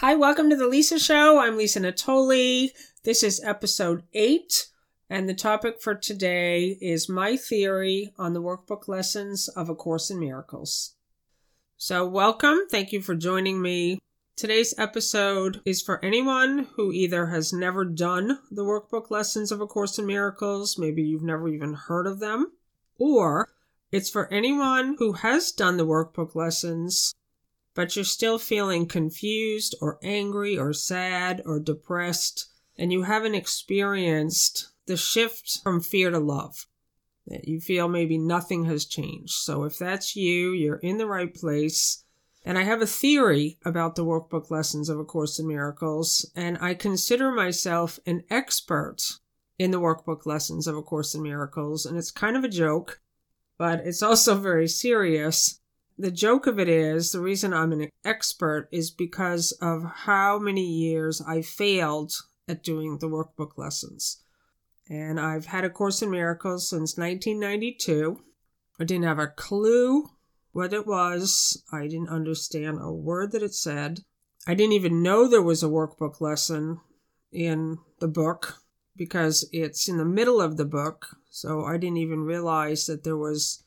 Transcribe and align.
Hi, 0.00 0.14
welcome 0.14 0.48
to 0.48 0.56
the 0.56 0.66
Lisa 0.66 0.98
Show. 0.98 1.38
I'm 1.38 1.58
Lisa 1.58 1.78
Natoli. 1.78 2.70
This 3.04 3.22
is 3.22 3.44
episode 3.44 4.02
eight, 4.14 4.68
and 5.10 5.28
the 5.28 5.34
topic 5.34 5.82
for 5.82 5.94
today 5.94 6.78
is 6.80 7.06
my 7.10 7.36
theory 7.36 8.14
on 8.16 8.32
the 8.32 8.40
workbook 8.40 8.88
lessons 8.88 9.48
of 9.48 9.68
A 9.68 9.74
Course 9.74 10.08
in 10.08 10.18
Miracles. 10.18 10.94
So, 11.76 12.06
welcome. 12.06 12.60
Thank 12.70 12.92
you 12.92 13.02
for 13.02 13.14
joining 13.14 13.60
me. 13.60 13.98
Today's 14.36 14.72
episode 14.78 15.60
is 15.66 15.82
for 15.82 16.02
anyone 16.02 16.68
who 16.76 16.92
either 16.92 17.26
has 17.26 17.52
never 17.52 17.84
done 17.84 18.38
the 18.50 18.64
workbook 18.64 19.10
lessons 19.10 19.52
of 19.52 19.60
A 19.60 19.66
Course 19.66 19.98
in 19.98 20.06
Miracles, 20.06 20.78
maybe 20.78 21.02
you've 21.02 21.22
never 21.22 21.46
even 21.46 21.74
heard 21.74 22.06
of 22.06 22.20
them, 22.20 22.52
or 22.96 23.50
it's 23.92 24.08
for 24.08 24.32
anyone 24.32 24.96
who 24.98 25.12
has 25.12 25.52
done 25.52 25.76
the 25.76 25.86
workbook 25.86 26.34
lessons 26.34 27.14
but 27.74 27.94
you're 27.94 28.04
still 28.04 28.38
feeling 28.38 28.86
confused 28.86 29.74
or 29.80 29.98
angry 30.02 30.58
or 30.58 30.72
sad 30.72 31.42
or 31.44 31.60
depressed, 31.60 32.46
and 32.76 32.92
you 32.92 33.02
haven't 33.02 33.34
experienced 33.34 34.68
the 34.86 34.96
shift 34.96 35.60
from 35.62 35.80
fear 35.80 36.10
to 36.10 36.18
love. 36.18 36.66
That 37.26 37.46
you 37.46 37.60
feel 37.60 37.88
maybe 37.88 38.18
nothing 38.18 38.64
has 38.64 38.84
changed. 38.84 39.34
So 39.34 39.64
if 39.64 39.78
that's 39.78 40.16
you, 40.16 40.52
you're 40.52 40.76
in 40.76 40.98
the 40.98 41.06
right 41.06 41.32
place. 41.32 42.04
And 42.44 42.56
I 42.56 42.62
have 42.62 42.80
a 42.80 42.86
theory 42.86 43.58
about 43.64 43.94
the 43.94 44.04
workbook 44.04 44.50
lessons 44.50 44.88
of 44.88 44.98
A 44.98 45.04
Course 45.04 45.38
in 45.38 45.46
Miracles, 45.46 46.28
and 46.34 46.58
I 46.60 46.74
consider 46.74 47.30
myself 47.30 48.00
an 48.06 48.24
expert 48.30 49.02
in 49.58 49.70
the 49.70 49.80
workbook 49.80 50.24
lessons 50.24 50.66
of 50.66 50.76
A 50.76 50.82
Course 50.82 51.14
in 51.14 51.22
Miracles. 51.22 51.84
And 51.84 51.98
it's 51.98 52.10
kind 52.10 52.36
of 52.36 52.42
a 52.42 52.48
joke, 52.48 53.00
but 53.58 53.80
it's 53.80 54.02
also 54.02 54.34
very 54.34 54.66
serious 54.66 55.59
the 56.00 56.10
joke 56.10 56.46
of 56.46 56.58
it 56.58 56.68
is 56.68 57.12
the 57.12 57.20
reason 57.20 57.52
I'm 57.52 57.72
an 57.72 57.90
expert 58.04 58.68
is 58.72 58.90
because 58.90 59.52
of 59.60 59.84
how 59.84 60.38
many 60.38 60.64
years 60.64 61.20
I 61.20 61.42
failed 61.42 62.12
at 62.48 62.64
doing 62.64 62.98
the 62.98 63.08
workbook 63.08 63.58
lessons. 63.58 64.22
And 64.88 65.20
I've 65.20 65.46
had 65.46 65.64
A 65.64 65.70
Course 65.70 66.02
in 66.02 66.10
Miracles 66.10 66.68
since 66.68 66.96
1992. 66.96 68.20
I 68.80 68.84
didn't 68.84 69.04
have 69.04 69.18
a 69.18 69.26
clue 69.28 70.08
what 70.52 70.72
it 70.72 70.86
was, 70.86 71.62
I 71.70 71.82
didn't 71.82 72.08
understand 72.08 72.78
a 72.80 72.90
word 72.90 73.32
that 73.32 73.42
it 73.42 73.54
said. 73.54 74.00
I 74.46 74.54
didn't 74.54 74.72
even 74.72 75.02
know 75.02 75.28
there 75.28 75.42
was 75.42 75.62
a 75.62 75.68
workbook 75.68 76.20
lesson 76.20 76.80
in 77.30 77.78
the 78.00 78.08
book 78.08 78.62
because 78.96 79.48
it's 79.52 79.88
in 79.88 79.98
the 79.98 80.04
middle 80.04 80.40
of 80.40 80.56
the 80.56 80.64
book. 80.64 81.16
So 81.28 81.64
I 81.64 81.76
didn't 81.76 81.98
even 81.98 82.24
realize 82.24 82.86
that 82.86 83.04
there 83.04 83.16
was 83.16 83.62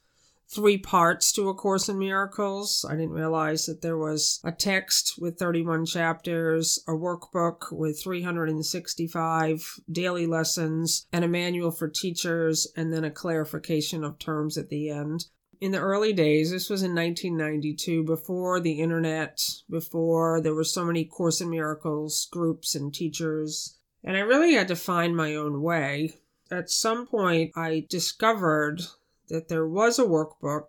three 0.49 0.77
parts 0.77 1.31
to 1.33 1.49
A 1.49 1.53
Course 1.53 1.89
in 1.89 1.97
Miracles. 1.97 2.86
I 2.88 2.95
didn't 2.95 3.11
realize 3.11 3.66
that 3.66 3.81
there 3.81 3.97
was 3.97 4.39
a 4.44 4.52
text 4.52 5.16
with 5.17 5.38
31 5.38 5.86
chapters, 5.86 6.83
a 6.88 6.91
workbook 6.91 7.72
with 7.72 8.02
365 8.02 9.80
daily 9.91 10.27
lessons, 10.27 11.08
and 11.11 11.25
a 11.25 11.27
manual 11.27 11.71
for 11.71 11.88
teachers, 11.88 12.67
and 12.75 12.94
then 12.94 13.03
a 13.03 13.11
clarification 13.11 14.03
of 14.03 14.19
terms 14.19 14.58
at 14.58 14.69
the 14.69 14.89
end. 14.89 15.25
In 15.61 15.71
the 15.71 15.80
early 15.80 16.11
days, 16.11 16.52
this 16.52 16.69
was 16.69 16.83
in 16.83 16.94
1992, 16.94 18.03
before 18.03 18.59
the 18.59 18.81
internet, 18.81 19.39
before 19.69 20.41
there 20.41 20.53
were 20.53 20.66
so 20.66 20.83
many 20.83 21.05
Course 21.05 21.39
in 21.39 21.49
Miracles 21.49 22.27
groups 22.31 22.75
and 22.75 22.94
teachers, 22.94 23.77
and 24.03 24.17
I 24.17 24.21
really 24.21 24.55
had 24.55 24.67
to 24.67 24.75
find 24.75 25.16
my 25.16 25.36
own 25.36 25.61
way. 25.61 26.16
At 26.52 26.69
some 26.69 27.08
point, 27.08 27.53
I 27.55 27.86
discovered 27.89 28.81
that 29.29 29.49
there 29.49 29.67
was 29.67 29.99
a 29.99 30.05
workbook. 30.05 30.67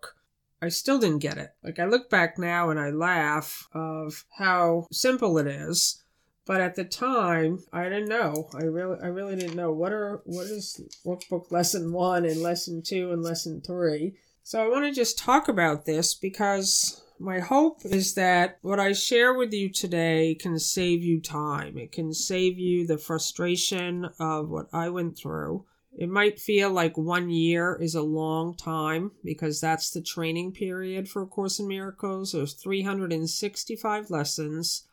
I 0.63 0.69
still 0.69 0.99
didn't 0.99 1.19
get 1.19 1.39
it. 1.39 1.51
Like 1.63 1.79
I 1.79 1.85
look 1.85 2.09
back 2.09 2.39
now 2.39 2.71
and 2.71 2.81
I 2.81 2.91
laugh 2.91 3.69
of 3.73 4.25
how 4.39 4.87
simple 4.91 5.39
it 5.39 5.47
is. 5.47 6.03
But 6.47 6.61
at 6.61 6.75
the 6.75 6.85
time, 6.85 7.61
I 7.73 7.85
didn't 7.85 8.09
know. 8.09 8.51
I 8.55 8.65
really, 8.65 8.99
I 9.03 9.07
really 9.07 9.35
didn't 9.35 9.57
know 9.57 9.73
what 9.73 9.93
are 9.93 10.21
what 10.25 10.47
is 10.47 10.81
workbook 11.05 11.51
lesson 11.51 11.91
one 11.93 12.27
and 12.27 12.43
lesson 12.43 12.83
two 12.83 13.13
and 13.13 13.23
lesson 13.23 13.63
three. 13.63 14.17
So 14.43 14.63
I 14.63 14.69
want 14.69 14.85
to 14.85 14.93
just 14.93 15.19
talk 15.19 15.49
about 15.49 15.87
this 15.87 16.15
because 16.15 17.03
my 17.19 17.41
hope 17.41 17.81
is 17.85 18.15
that 18.15 18.59
what 18.61 18.79
I 18.79 18.93
share 18.93 19.33
with 19.33 19.55
you 19.55 19.71
today 19.71 20.35
can 20.35 20.59
save 20.59 21.03
you 21.03 21.21
time. 21.21 21.79
It 21.79 21.93
can 21.93 22.13
save 22.13 22.59
you 22.59 22.87
the 22.87 22.99
frustration 22.99 24.11
of 24.19 24.51
what 24.51 24.67
I 24.73 24.91
went 24.91 25.17
through. 25.17 25.65
It 25.97 26.09
might 26.09 26.41
feel 26.41 26.71
like 26.71 26.99
one 26.99 27.31
year 27.31 27.79
is 27.81 27.95
a 27.95 28.03
long 28.03 28.57
time 28.57 29.13
because 29.23 29.61
that's 29.61 29.91
the 29.91 30.03
training 30.03 30.53
period 30.53 31.09
for 31.09 31.23
A 31.23 31.27
Course 31.27 31.61
in 31.61 31.69
Miracles. 31.69 32.33
There's 32.33 32.55
365 32.55 34.11
lessons, 34.11 34.89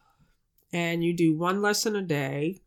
and 0.71 1.03
you 1.03 1.13
do 1.13 1.35
one 1.35 1.61
lesson 1.61 1.95
a 1.95 2.03
day, 2.03 2.61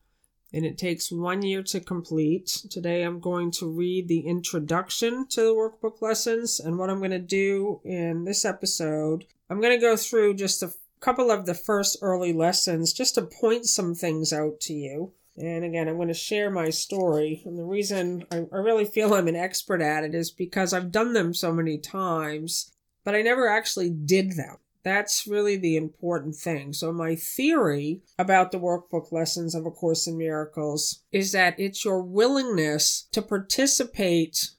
and 0.52 0.64
it 0.64 0.78
takes 0.78 1.12
one 1.12 1.42
year 1.42 1.62
to 1.62 1.78
complete. 1.78 2.46
Today 2.70 3.02
I'm 3.02 3.20
going 3.20 3.52
to 3.52 3.70
read 3.70 4.08
the 4.08 4.20
introduction 4.20 5.28
to 5.28 5.40
the 5.40 5.54
workbook 5.54 6.02
lessons, 6.02 6.58
and 6.58 6.76
what 6.76 6.90
I'm 6.90 6.98
going 6.98 7.12
to 7.12 7.20
do 7.20 7.80
in 7.84 8.24
this 8.24 8.44
episode, 8.44 9.26
I'm 9.48 9.60
going 9.60 9.78
to 9.78 9.86
go 9.86 9.96
through 9.96 10.34
just 10.34 10.60
a 10.60 10.72
couple 10.98 11.30
of 11.30 11.46
the 11.46 11.54
first 11.54 11.98
early 12.02 12.32
lessons 12.32 12.92
just 12.92 13.14
to 13.14 13.22
point 13.22 13.66
some 13.66 13.94
things 13.94 14.32
out 14.32 14.58
to 14.62 14.72
you 14.72 15.12
and 15.36 15.64
again, 15.64 15.88
I'm 15.88 15.96
going 15.96 16.08
to 16.08 16.14
share 16.14 16.50
my 16.50 16.70
story. 16.70 17.42
And 17.44 17.58
the 17.58 17.64
reason 17.64 18.24
I, 18.30 18.46
I, 18.52 18.58
really 18.58 18.84
feel 18.84 19.14
I'm 19.14 19.26
an 19.26 19.34
expert 19.34 19.80
at 19.80 20.04
it 20.04 20.14
is 20.14 20.30
because 20.30 20.72
I've 20.72 20.92
done 20.92 21.12
them 21.12 21.34
so 21.34 21.52
many 21.52 21.76
times, 21.78 22.72
but 23.04 23.14
I 23.14 23.22
never 23.22 23.48
actually 23.48 23.90
did 23.90 24.32
them. 24.32 24.58
That's 24.84 25.26
really 25.26 25.56
the 25.56 25.76
important 25.76 26.36
thing. 26.36 26.72
So, 26.72 26.92
my 26.92 27.16
theory 27.16 28.02
about 28.18 28.52
the 28.52 28.60
workbook 28.60 29.10
lessons 29.12 29.54
of 29.54 29.64
A 29.64 29.70
Course 29.70 30.06
in 30.06 30.18
Miracles 30.18 31.00
is 31.10 31.32
that 31.32 31.58
it's 31.58 31.84
your 31.84 32.02
willingness 32.02 33.08
to 33.12 33.22
participate 33.22 34.50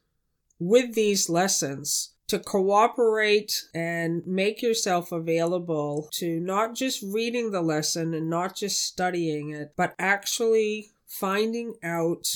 with 0.59 0.95
these 0.95 1.29
lessons 1.29 2.14
to 2.27 2.39
cooperate 2.39 3.63
and 3.73 4.25
make 4.25 4.61
yourself 4.61 5.11
available 5.11 6.09
to 6.13 6.39
not 6.39 6.75
just 6.75 7.03
reading 7.03 7.51
the 7.51 7.61
lesson 7.61 8.13
and 8.13 8.29
not 8.29 8.55
just 8.55 8.83
studying 8.83 9.51
it, 9.51 9.73
but 9.75 9.93
actually 9.99 10.91
finding 11.07 11.75
out 11.83 12.27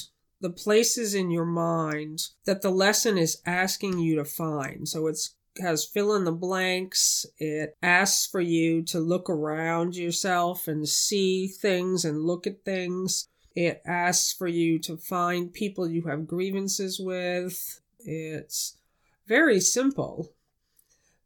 the 0.41 0.49
places 0.49 1.13
in 1.13 1.31
your 1.31 1.45
mind 1.45 2.27
that 2.45 2.61
the 2.61 2.69
lesson 2.69 3.17
is 3.17 3.41
asking 3.45 3.99
you 3.99 4.15
to 4.15 4.25
find. 4.25 4.87
So 4.87 5.07
it's 5.07 5.35
has 5.61 5.85
fill 5.85 6.15
in 6.15 6.23
the 6.23 6.31
blanks. 6.31 7.25
It 7.37 7.75
asks 7.81 8.25
for 8.27 8.41
you 8.41 8.81
to 8.83 8.99
look 8.99 9.29
around 9.29 9.95
yourself 9.95 10.67
and 10.67 10.87
see 10.87 11.47
things 11.47 12.05
and 12.05 12.21
look 12.21 12.47
at 12.47 12.63
things. 12.63 13.27
It 13.55 13.81
asks 13.85 14.31
for 14.31 14.47
you 14.47 14.79
to 14.79 14.97
find 14.97 15.51
people 15.51 15.89
you 15.89 16.03
have 16.03 16.27
grievances 16.27 16.99
with. 16.99 17.81
It's 17.99 18.77
very 19.29 19.61
simple. 19.61 20.33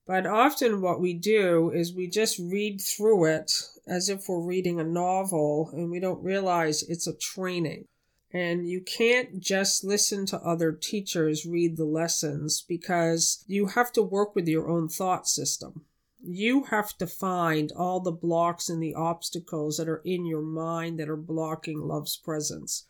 But 0.05 0.27
often 0.27 0.81
what 0.81 0.99
we 0.99 1.13
do 1.13 1.71
is 1.73 1.95
we 1.95 2.07
just 2.07 2.37
read 2.37 2.81
through 2.81 3.25
it 3.25 3.53
as 3.87 4.09
if 4.09 4.27
we're 4.27 4.45
reading 4.45 4.79
a 4.79 4.83
novel 4.83 5.69
and 5.71 5.89
we 5.89 6.01
don't 6.01 6.21
realize 6.21 6.83
it's 6.83 7.07
a 7.07 7.17
training. 7.17 7.85
And 8.33 8.67
you 8.67 8.81
can't 8.81 9.39
just 9.39 9.83
listen 9.83 10.25
to 10.27 10.41
other 10.41 10.71
teachers 10.73 11.45
read 11.45 11.77
the 11.77 11.85
lessons 11.85 12.65
because 12.67 13.45
you 13.47 13.67
have 13.67 13.91
to 13.93 14.01
work 14.01 14.35
with 14.35 14.47
your 14.47 14.67
own 14.67 14.89
thought 14.89 15.27
system. 15.27 15.85
You 16.21 16.63
have 16.65 16.97
to 16.97 17.07
find 17.07 17.71
all 17.71 17.99
the 17.99 18.11
blocks 18.11 18.69
and 18.69 18.81
the 18.81 18.95
obstacles 18.95 19.77
that 19.77 19.87
are 19.87 20.01
in 20.03 20.25
your 20.25 20.41
mind 20.41 20.99
that 20.99 21.09
are 21.09 21.15
blocking 21.15 21.79
love's 21.79 22.17
presence. 22.17 22.87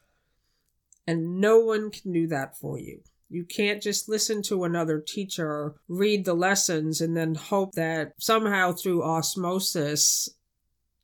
And 1.06 1.40
no 1.40 1.59
one 1.59 1.91
can 1.91 2.13
do 2.13 2.25
that 2.28 2.57
for 2.57 2.79
you. 2.79 3.02
You 3.34 3.46
can't 3.46 3.82
just 3.82 4.08
listen 4.08 4.44
to 4.44 4.64
another 4.64 5.00
teacher 5.00 5.74
read 5.88 6.24
the 6.24 6.36
lessons 6.36 7.02
and 7.02 7.18
then 7.18 7.34
hope 7.34 7.72
that 7.74 8.14
somehow 8.20 8.74
through 8.74 9.02
osmosis 9.02 10.30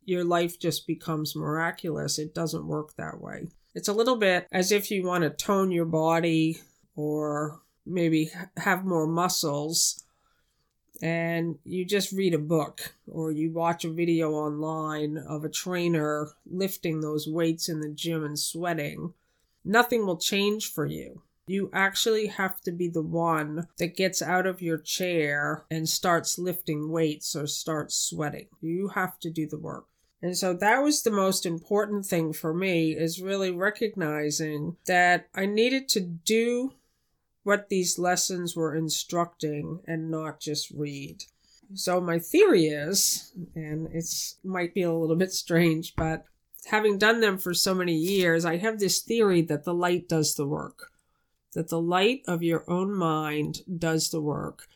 your 0.06 0.24
life 0.24 0.60
just 0.60 0.86
becomes 0.86 1.36
miraculous. 1.36 2.20
It 2.20 2.36
doesn't 2.36 2.68
work 2.68 2.96
that 2.98 3.20
way. 3.20 3.48
It's 3.74 3.88
a 3.88 3.94
little 3.94 4.16
bit 4.16 4.46
as 4.52 4.72
if 4.72 4.92
you 4.92 5.04
want 5.04 5.24
to 5.24 5.32
tone 5.32 5.72
your 5.72 5.86
body 5.86 6.62
or 6.96 7.62
maybe 7.84 8.30
have 8.58 8.86
more 8.86 9.08
muscles 9.08 10.04
and 11.02 11.58
you 11.66 11.84
just 11.84 12.12
read 12.12 12.36
a 12.36 12.40
book 12.40 12.94
or 13.08 13.32
you 13.32 13.52
watch 13.52 13.86
a 13.86 13.92
video 13.92 14.34
online 14.34 15.18
of 15.18 15.44
a 15.44 15.50
trainer 15.50 16.30
lifting 16.46 17.02
those 17.02 17.28
weights 17.28 17.70
in 17.70 17.80
the 17.80 17.90
gym 17.90 18.24
and 18.24 18.38
sweating. 18.38 19.16
Nothing 19.66 20.06
will 20.06 20.18
change 20.18 20.72
for 20.72 20.86
you. 20.86 21.24
You 21.50 21.72
actually 21.74 22.28
have 22.28 22.62
to 22.62 22.72
be 22.72 22.90
the 22.90 23.02
one 23.02 23.68
that 23.80 23.98
gets 23.98 24.22
out 24.22 24.46
of 24.46 24.62
your 24.62 24.78
chair 24.78 25.66
and 25.72 25.90
starts 25.90 26.38
lifting 26.38 26.92
weights 26.92 27.36
or 27.36 27.48
starts 27.48 27.96
sweating. 27.96 28.50
You 28.62 28.90
have 28.90 29.20
to 29.22 29.32
do 29.32 29.48
the 29.48 29.58
work. 29.58 29.88
And 30.22 30.38
so 30.38 30.54
that 30.54 30.84
was 30.84 31.02
the 31.02 31.10
most 31.10 31.48
important 31.48 32.06
thing 32.06 32.34
for 32.34 32.54
me 32.54 32.92
is 32.92 33.20
really 33.20 33.50
recognizing 33.50 34.78
that 34.86 35.28
I 35.34 35.48
needed 35.48 35.90
to 35.90 36.02
do 36.02 36.76
what 37.42 37.70
these 37.70 37.98
lessons 37.98 38.56
were 38.56 38.76
instructing 38.76 39.80
and 39.88 40.12
not 40.12 40.40
just 40.40 40.70
read. 40.70 41.24
So 41.74 42.00
my 42.00 42.20
theory 42.20 42.66
is, 42.66 43.34
and 43.56 43.88
it's 43.92 44.38
might 44.44 44.76
be 44.76 44.84
a 44.84 44.94
little 44.94 45.16
bit 45.16 45.32
strange, 45.32 45.96
but 45.96 46.26
having 46.68 47.00
done 47.00 47.22
them 47.22 47.40
for 47.40 47.56
so 47.56 47.74
many 47.74 47.96
years, 47.96 48.46
I 48.46 48.58
have 48.58 48.78
this 48.78 49.02
theory 49.02 49.42
that 49.42 49.64
the 49.64 49.74
light 49.74 50.08
does 50.08 50.36
the 50.36 50.46
work. 50.46 50.92
That 51.54 51.70
the 51.70 51.82
light 51.82 52.22
of 52.28 52.44
your 52.44 52.70
own 52.70 52.94
mind 52.94 53.62
does 53.78 54.10
the 54.10 54.22
work. 54.22 54.68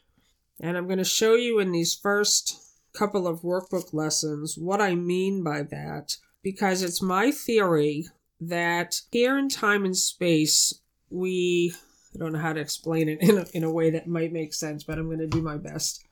And 0.60 0.78
I'm 0.78 0.88
going 0.88 0.98
to 0.98 1.04
show 1.04 1.36
you 1.36 1.60
in 1.60 1.72
these 1.72 1.94
first 1.94 2.60
couple 2.94 3.28
of 3.28 3.42
workbook 3.42 3.94
lessons 3.94 4.58
what 4.58 4.82
I 4.82 4.96
mean 4.96 5.44
by 5.44 5.64
that, 5.64 6.18
because 6.42 6.82
it's 6.82 7.02
my 7.02 7.32
theory 7.32 8.06
that 8.40 9.02
here 9.12 9.38
in 9.38 9.50
time 9.50 9.86
and 9.86 9.96
space, 9.96 10.74
we, 11.10 11.74
I 12.14 12.20
don't 12.20 12.34
know 12.34 12.40
how 12.40 12.54
to 12.54 12.62
explain 12.62 13.10
it 13.10 13.22
in 13.22 13.38
a, 13.38 13.46
in 13.54 13.64
a 13.64 13.72
way 13.72 13.90
that 13.92 14.08
might 14.08 14.34
make 14.34 14.54
sense, 14.54 14.84
but 14.84 14.98
I'm 14.98 15.08
going 15.08 15.20
to 15.20 15.28
do 15.28 15.42
my 15.42 15.58
best. 15.58 16.04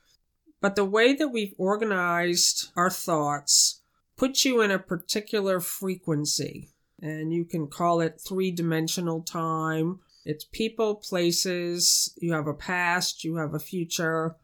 But 0.61 0.75
the 0.75 0.85
way 0.85 1.13
that 1.13 1.29
we've 1.29 1.55
organized 1.57 2.69
our 2.75 2.89
thoughts 2.89 3.81
puts 4.15 4.45
you 4.45 4.61
in 4.61 4.69
a 4.69 4.77
particular 4.77 5.59
frequency, 5.59 6.69
and 7.01 7.33
you 7.33 7.45
can 7.45 7.67
call 7.67 7.99
it 8.01 8.21
three 8.21 8.51
dimensional 8.51 9.21
time. 9.21 9.99
It's 10.25 10.43
people, 10.43 10.95
places, 10.95 12.13
you 12.21 12.33
have 12.33 12.47
a 12.47 12.53
past, 12.53 13.23
you 13.23 13.37
have 13.37 13.53
a 13.53 13.59
future. 13.59 14.35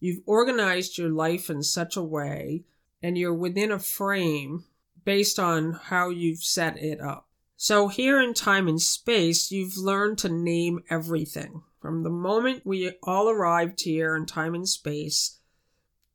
You've 0.00 0.22
organized 0.26 0.96
your 0.96 1.10
life 1.10 1.50
in 1.50 1.62
such 1.62 1.96
a 1.96 2.02
way, 2.02 2.64
and 3.02 3.18
you're 3.18 3.34
within 3.34 3.70
a 3.70 3.78
frame 3.78 4.64
based 5.04 5.38
on 5.38 5.72
how 5.72 6.08
you've 6.08 6.42
set 6.42 6.78
it 6.78 7.00
up. 7.00 7.28
So, 7.56 7.88
here 7.88 8.20
in 8.20 8.34
time 8.34 8.68
and 8.68 8.80
space, 8.80 9.50
you've 9.50 9.76
learned 9.76 10.18
to 10.18 10.28
name 10.28 10.84
everything. 10.88 11.62
From 11.80 12.04
the 12.04 12.10
moment 12.10 12.64
we 12.64 12.92
all 13.02 13.28
arrived 13.28 13.82
here 13.82 14.14
in 14.16 14.26
time 14.26 14.54
and 14.54 14.68
space, 14.68 15.38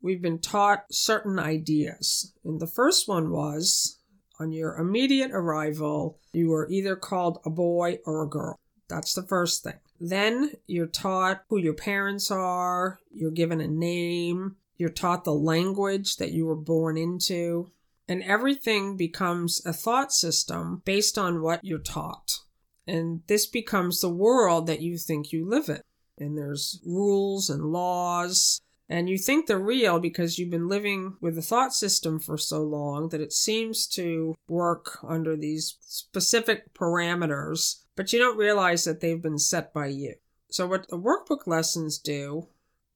we've 0.01 0.21
been 0.21 0.39
taught 0.39 0.85
certain 0.91 1.39
ideas. 1.39 2.33
And 2.43 2.59
the 2.59 2.67
first 2.67 3.07
one 3.07 3.29
was 3.31 3.99
on 4.39 4.51
your 4.51 4.75
immediate 4.75 5.31
arrival, 5.31 6.19
you 6.33 6.49
were 6.49 6.69
either 6.69 6.95
called 6.95 7.39
a 7.45 7.49
boy 7.49 7.99
or 8.05 8.23
a 8.23 8.29
girl. 8.29 8.59
That's 8.87 9.13
the 9.13 9.23
first 9.23 9.63
thing. 9.63 9.79
Then 9.99 10.53
you're 10.67 10.87
taught 10.87 11.43
who 11.47 11.57
your 11.57 11.73
parents 11.73 12.29
are, 12.29 12.99
you're 13.11 13.31
given 13.31 13.61
a 13.61 13.67
name, 13.67 14.57
you're 14.77 14.89
taught 14.89 15.23
the 15.23 15.33
language 15.33 16.17
that 16.17 16.31
you 16.31 16.45
were 16.45 16.55
born 16.55 16.97
into 16.97 17.71
and 18.07 18.21
everything 18.23 18.97
becomes 18.97 19.65
a 19.65 19.73
thought 19.73 20.11
system 20.11 20.81
based 20.85 21.17
on 21.17 21.41
what 21.41 21.63
you're 21.63 21.79
taught. 21.79 22.39
And 22.85 23.21
this 23.27 23.45
becomes 23.45 24.01
the 24.01 24.09
world 24.09 24.67
that 24.67 24.81
you 24.81 24.97
think 24.97 25.31
you 25.31 25.47
live 25.47 25.69
in. 25.69 25.81
And 26.17 26.37
there's 26.37 26.79
rules 26.85 27.49
and 27.49 27.71
laws, 27.71 28.61
and 28.89 29.09
you 29.09 29.17
think 29.17 29.47
they're 29.47 29.57
real 29.57 29.99
because 29.99 30.37
you've 30.37 30.51
been 30.51 30.67
living 30.67 31.15
with 31.21 31.37
a 31.37 31.41
thought 31.41 31.73
system 31.73 32.19
for 32.19 32.37
so 32.37 32.61
long 32.61 33.09
that 33.09 33.21
it 33.21 33.33
seems 33.33 33.87
to 33.87 34.35
work 34.47 34.99
under 35.07 35.35
these 35.35 35.77
specific 35.81 36.73
parameters, 36.73 37.82
but 37.95 38.11
you 38.11 38.19
don't 38.19 38.37
realize 38.37 38.83
that 38.83 39.01
they've 39.01 39.21
been 39.21 39.39
set 39.39 39.73
by 39.73 39.87
you. 39.87 40.15
So, 40.49 40.67
what 40.67 40.87
the 40.87 40.99
workbook 40.99 41.47
lessons 41.47 41.97
do 41.97 42.47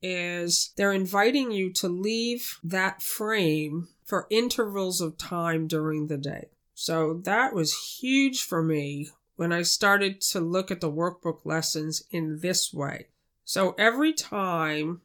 is 0.01 0.71
they're 0.77 0.94
inviting 0.94 1.51
you 1.51 1.71
to 1.73 1.89
leave 1.89 2.59
that 2.63 3.01
frame 3.01 3.88
for 4.03 4.27
intervals 4.29 5.01
of 5.01 5.17
time 5.17 5.67
during 5.67 6.07
the 6.07 6.17
day. 6.17 6.49
So 6.75 7.15
that 7.23 7.53
was 7.53 7.97
huge 7.99 8.44
for 8.44 8.61
me 8.61 9.09
when 9.35 9.51
I 9.51 9.63
started 9.63 10.21
to 10.21 10.39
look 10.39 10.69
at 10.69 10.81
the 10.81 10.91
workbook 10.91 11.39
lessons 11.44 12.03
in 12.11 12.39
this 12.39 12.73
way. 12.73 13.07
So 13.44 13.73
every 13.79 14.13
time 14.13 15.01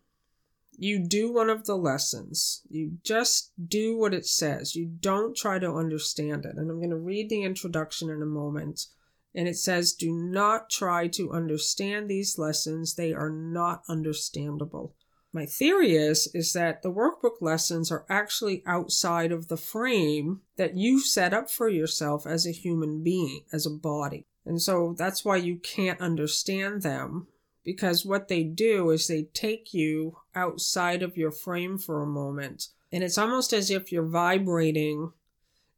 you 0.76 0.98
do 0.98 1.32
one 1.32 1.48
of 1.48 1.64
the 1.64 1.76
lessons, 1.76 2.62
you 2.68 2.98
just 3.02 3.52
do 3.68 3.96
what 3.96 4.14
it 4.14 4.26
says. 4.26 4.76
You 4.76 4.86
don't 4.86 5.36
try 5.36 5.58
to 5.58 5.72
understand 5.72 6.44
it. 6.44 6.56
And 6.56 6.70
I'm 6.70 6.78
going 6.78 6.90
to 6.90 6.96
read 6.96 7.28
the 7.30 7.42
introduction 7.42 8.10
in 8.10 8.20
a 8.20 8.26
moment. 8.26 8.86
And 9.34 9.48
it 9.48 9.56
says, 9.56 9.92
Do 9.92 10.12
not 10.12 10.68
try 10.70 11.08
to 11.08 11.32
understand 11.32 12.08
these 12.08 12.38
lessons, 12.38 12.94
they 12.94 13.12
are 13.12 13.30
not 13.30 13.82
understandable. 13.88 14.94
My 15.32 15.46
theory 15.46 15.96
is 15.96 16.28
is 16.34 16.52
that 16.52 16.82
the 16.82 16.92
workbook 16.92 17.40
lessons 17.40 17.90
are 17.90 18.04
actually 18.10 18.62
outside 18.66 19.32
of 19.32 19.48
the 19.48 19.56
frame 19.56 20.42
that 20.56 20.76
you 20.76 21.00
set 21.00 21.32
up 21.32 21.50
for 21.50 21.68
yourself 21.70 22.26
as 22.26 22.46
a 22.46 22.52
human 22.52 23.02
being, 23.02 23.44
as 23.50 23.64
a 23.64 23.70
body. 23.70 24.26
And 24.44 24.60
so 24.60 24.94
that's 24.98 25.24
why 25.24 25.36
you 25.36 25.56
can't 25.56 26.00
understand 26.00 26.82
them 26.82 27.28
because 27.64 28.04
what 28.04 28.28
they 28.28 28.42
do 28.42 28.90
is 28.90 29.06
they 29.06 29.22
take 29.22 29.72
you 29.72 30.18
outside 30.34 31.02
of 31.02 31.16
your 31.16 31.30
frame 31.30 31.78
for 31.78 32.02
a 32.02 32.06
moment. 32.06 32.68
And 32.90 33.02
it's 33.02 33.18
almost 33.18 33.52
as 33.52 33.70
if 33.70 33.90
you're 33.90 34.02
vibrating 34.02 35.12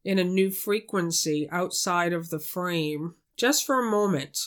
in 0.03 0.19
a 0.19 0.23
new 0.23 0.51
frequency 0.51 1.47
outside 1.51 2.11
of 2.11 2.29
the 2.29 2.39
frame 2.39 3.15
just 3.35 3.65
for 3.65 3.79
a 3.79 3.89
moment. 3.89 4.37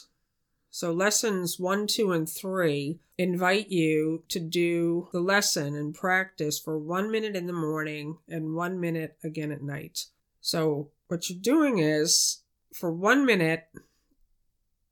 So, 0.70 0.92
lessons 0.92 1.58
one, 1.58 1.86
two, 1.86 2.12
and 2.12 2.28
three 2.28 3.00
invite 3.16 3.70
you 3.70 4.22
to 4.28 4.38
do 4.38 5.08
the 5.12 5.20
lesson 5.20 5.74
and 5.74 5.94
practice 5.94 6.58
for 6.58 6.78
one 6.78 7.10
minute 7.10 7.34
in 7.34 7.46
the 7.46 7.52
morning 7.52 8.18
and 8.28 8.54
one 8.54 8.78
minute 8.78 9.16
again 9.24 9.50
at 9.50 9.62
night. 9.62 10.04
So, 10.40 10.90
what 11.08 11.28
you're 11.28 11.40
doing 11.40 11.78
is 11.78 12.42
for 12.72 12.92
one 12.92 13.24
minute, 13.24 13.64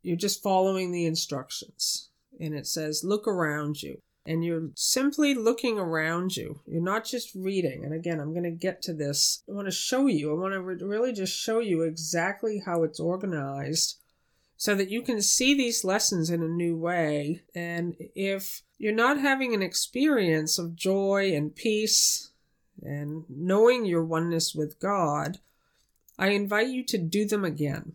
you're 0.02 0.16
just 0.16 0.42
following 0.42 0.92
the 0.92 1.06
instructions. 1.06 2.10
And 2.40 2.54
it 2.54 2.66
says, 2.66 3.04
look 3.04 3.26
around 3.28 3.82
you. 3.82 4.00
And 4.26 4.44
you're 4.44 4.70
simply 4.74 5.34
looking 5.34 5.78
around 5.78 6.36
you. 6.36 6.60
You're 6.66 6.82
not 6.82 7.04
just 7.04 7.34
reading. 7.34 7.84
And 7.84 7.94
again, 7.94 8.18
I'm 8.18 8.32
going 8.32 8.44
to 8.44 8.50
get 8.50 8.82
to 8.82 8.92
this. 8.92 9.42
I 9.48 9.52
want 9.52 9.68
to 9.68 9.72
show 9.72 10.06
you. 10.08 10.32
I 10.32 10.40
want 10.40 10.52
to 10.54 10.60
re- 10.60 10.76
really 10.82 11.12
just 11.12 11.38
show 11.38 11.60
you 11.60 11.82
exactly 11.82 12.62
how 12.64 12.82
it's 12.82 12.98
organized 12.98 13.98
so 14.56 14.74
that 14.74 14.90
you 14.90 15.02
can 15.02 15.20
see 15.20 15.54
these 15.54 15.84
lessons 15.84 16.30
in 16.30 16.42
a 16.42 16.48
new 16.48 16.76
way. 16.76 17.42
And 17.54 17.94
if 18.14 18.62
you're 18.78 18.92
not 18.92 19.20
having 19.20 19.54
an 19.54 19.62
experience 19.62 20.58
of 20.58 20.74
joy 20.74 21.32
and 21.34 21.54
peace 21.54 22.30
and 22.82 23.24
knowing 23.28 23.84
your 23.84 24.04
oneness 24.04 24.54
with 24.54 24.80
God, 24.80 25.38
I 26.18 26.28
invite 26.28 26.68
you 26.68 26.84
to 26.84 26.98
do 26.98 27.26
them 27.26 27.44
again. 27.44 27.92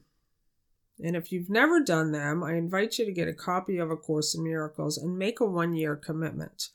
And 1.04 1.16
if 1.16 1.32
you've 1.32 1.50
never 1.50 1.80
done 1.80 2.12
them, 2.12 2.44
I 2.44 2.56
invite 2.56 2.98
you 2.98 3.06
to 3.06 3.12
get 3.12 3.28
a 3.28 3.34
copy 3.34 3.78
of 3.78 3.90
A 3.90 3.98
Course 3.98 4.36
in 4.36 4.44
Miracles 4.44 4.98
and 4.98 5.18
make 5.18 5.40
a 5.40 5.46
one 5.46 5.74
year 5.74 5.96
commitment. 5.96 6.70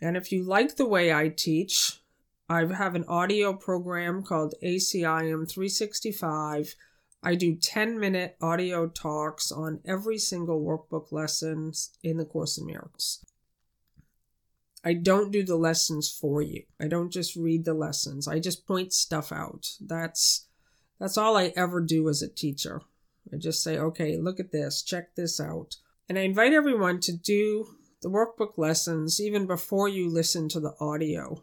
And 0.00 0.16
if 0.16 0.32
you 0.32 0.44
like 0.44 0.76
the 0.76 0.86
way 0.86 1.12
I 1.12 1.28
teach, 1.28 2.00
I 2.48 2.64
have 2.64 2.94
an 2.94 3.04
audio 3.08 3.52
program 3.52 4.22
called 4.22 4.54
ACIM 4.62 5.48
365 5.48 6.74
I 7.22 7.34
do 7.34 7.54
10 7.54 8.00
minute 8.00 8.36
audio 8.40 8.86
talks 8.86 9.52
on 9.52 9.80
every 9.84 10.18
single 10.18 10.62
workbook 10.62 11.12
lesson 11.12 11.72
in 12.02 12.16
the 12.16 12.24
Course 12.24 12.56
in 12.56 12.66
Miracles. 12.66 13.24
I 14.82 14.94
don't 14.94 15.30
do 15.30 15.42
the 15.42 15.56
lessons 15.56 16.10
for 16.10 16.40
you. 16.40 16.62
I 16.80 16.88
don't 16.88 17.12
just 17.12 17.36
read 17.36 17.66
the 17.66 17.74
lessons. 17.74 18.26
I 18.26 18.38
just 18.38 18.66
point 18.66 18.94
stuff 18.94 19.30
out. 19.32 19.68
That's 19.80 20.46
that's 20.98 21.18
all 21.18 21.36
I 21.36 21.52
ever 21.56 21.80
do 21.82 22.08
as 22.08 22.22
a 22.22 22.28
teacher. 22.28 22.80
I 23.32 23.36
just 23.36 23.62
say, 23.62 23.78
"Okay, 23.78 24.18
look 24.18 24.40
at 24.40 24.52
this. 24.52 24.82
Check 24.82 25.14
this 25.14 25.40
out." 25.40 25.76
And 26.08 26.18
I 26.18 26.22
invite 26.22 26.52
everyone 26.52 27.00
to 27.00 27.12
do 27.12 27.76
the 28.02 28.10
workbook 28.10 28.56
lessons 28.56 29.20
even 29.20 29.46
before 29.46 29.88
you 29.88 30.08
listen 30.08 30.48
to 30.48 30.60
the 30.60 30.74
audio 30.80 31.42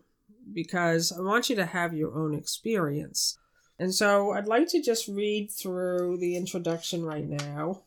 because 0.54 1.12
I 1.12 1.22
want 1.22 1.50
you 1.50 1.56
to 1.58 1.66
have 1.66 1.94
your 1.94 2.18
own 2.18 2.34
experience. 2.34 3.38
And 3.80 3.94
so 3.94 4.32
I'd 4.32 4.48
like 4.48 4.68
to 4.70 4.82
just 4.82 5.08
read 5.08 5.52
through 5.52 6.18
the 6.18 6.36
introduction 6.36 7.04
right 7.04 7.28
now. 7.28 7.84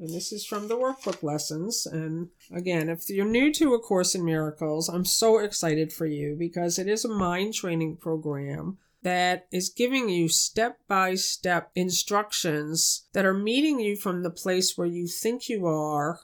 And 0.00 0.08
this 0.08 0.32
is 0.32 0.44
from 0.44 0.66
the 0.66 0.76
workbook 0.76 1.22
lessons. 1.22 1.86
And 1.86 2.30
again, 2.52 2.88
if 2.88 3.08
you're 3.08 3.24
new 3.24 3.52
to 3.54 3.74
A 3.74 3.78
Course 3.78 4.16
in 4.16 4.24
Miracles, 4.24 4.88
I'm 4.88 5.04
so 5.04 5.38
excited 5.38 5.92
for 5.92 6.06
you 6.06 6.34
because 6.36 6.78
it 6.78 6.88
is 6.88 7.04
a 7.04 7.08
mind 7.08 7.54
training 7.54 7.98
program 7.98 8.78
that 9.04 9.46
is 9.52 9.68
giving 9.68 10.08
you 10.08 10.28
step 10.28 10.78
by 10.88 11.14
step 11.14 11.70
instructions 11.74 13.04
that 13.12 13.26
are 13.26 13.34
meeting 13.34 13.78
you 13.78 13.94
from 13.94 14.22
the 14.22 14.30
place 14.30 14.76
where 14.76 14.86
you 14.86 15.06
think 15.06 15.48
you 15.48 15.66
are 15.66 16.20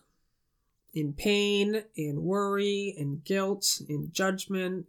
in 0.95 1.13
pain, 1.13 1.85
in 1.95 2.25
worry, 2.25 2.95
in 2.97 3.21
guilt, 3.23 3.83
in 3.87 4.11
judgment. 4.13 4.87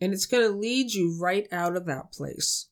And 0.00 0.14
it's 0.14 0.24
going 0.26 0.44
to 0.44 0.56
lead 0.56 0.94
you 0.94 1.18
right 1.20 1.48
out 1.50 1.76
of 1.76 1.84
that 1.86 2.12
place. 2.12 2.68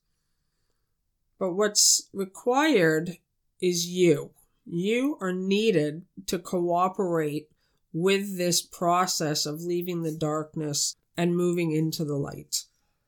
But 1.40 1.54
what's 1.54 2.08
required 2.12 3.18
is 3.60 3.88
you. 3.88 4.30
You 4.64 5.18
are 5.20 5.32
needed 5.32 6.02
to 6.26 6.38
cooperate 6.38 7.48
with 7.92 8.38
this 8.38 8.62
process 8.62 9.46
of 9.46 9.62
leaving 9.62 10.02
the 10.02 10.16
darkness 10.16 10.94
and 11.16 11.36
moving 11.36 11.72
into 11.72 12.04
the 12.04 12.16
light. 12.16 12.66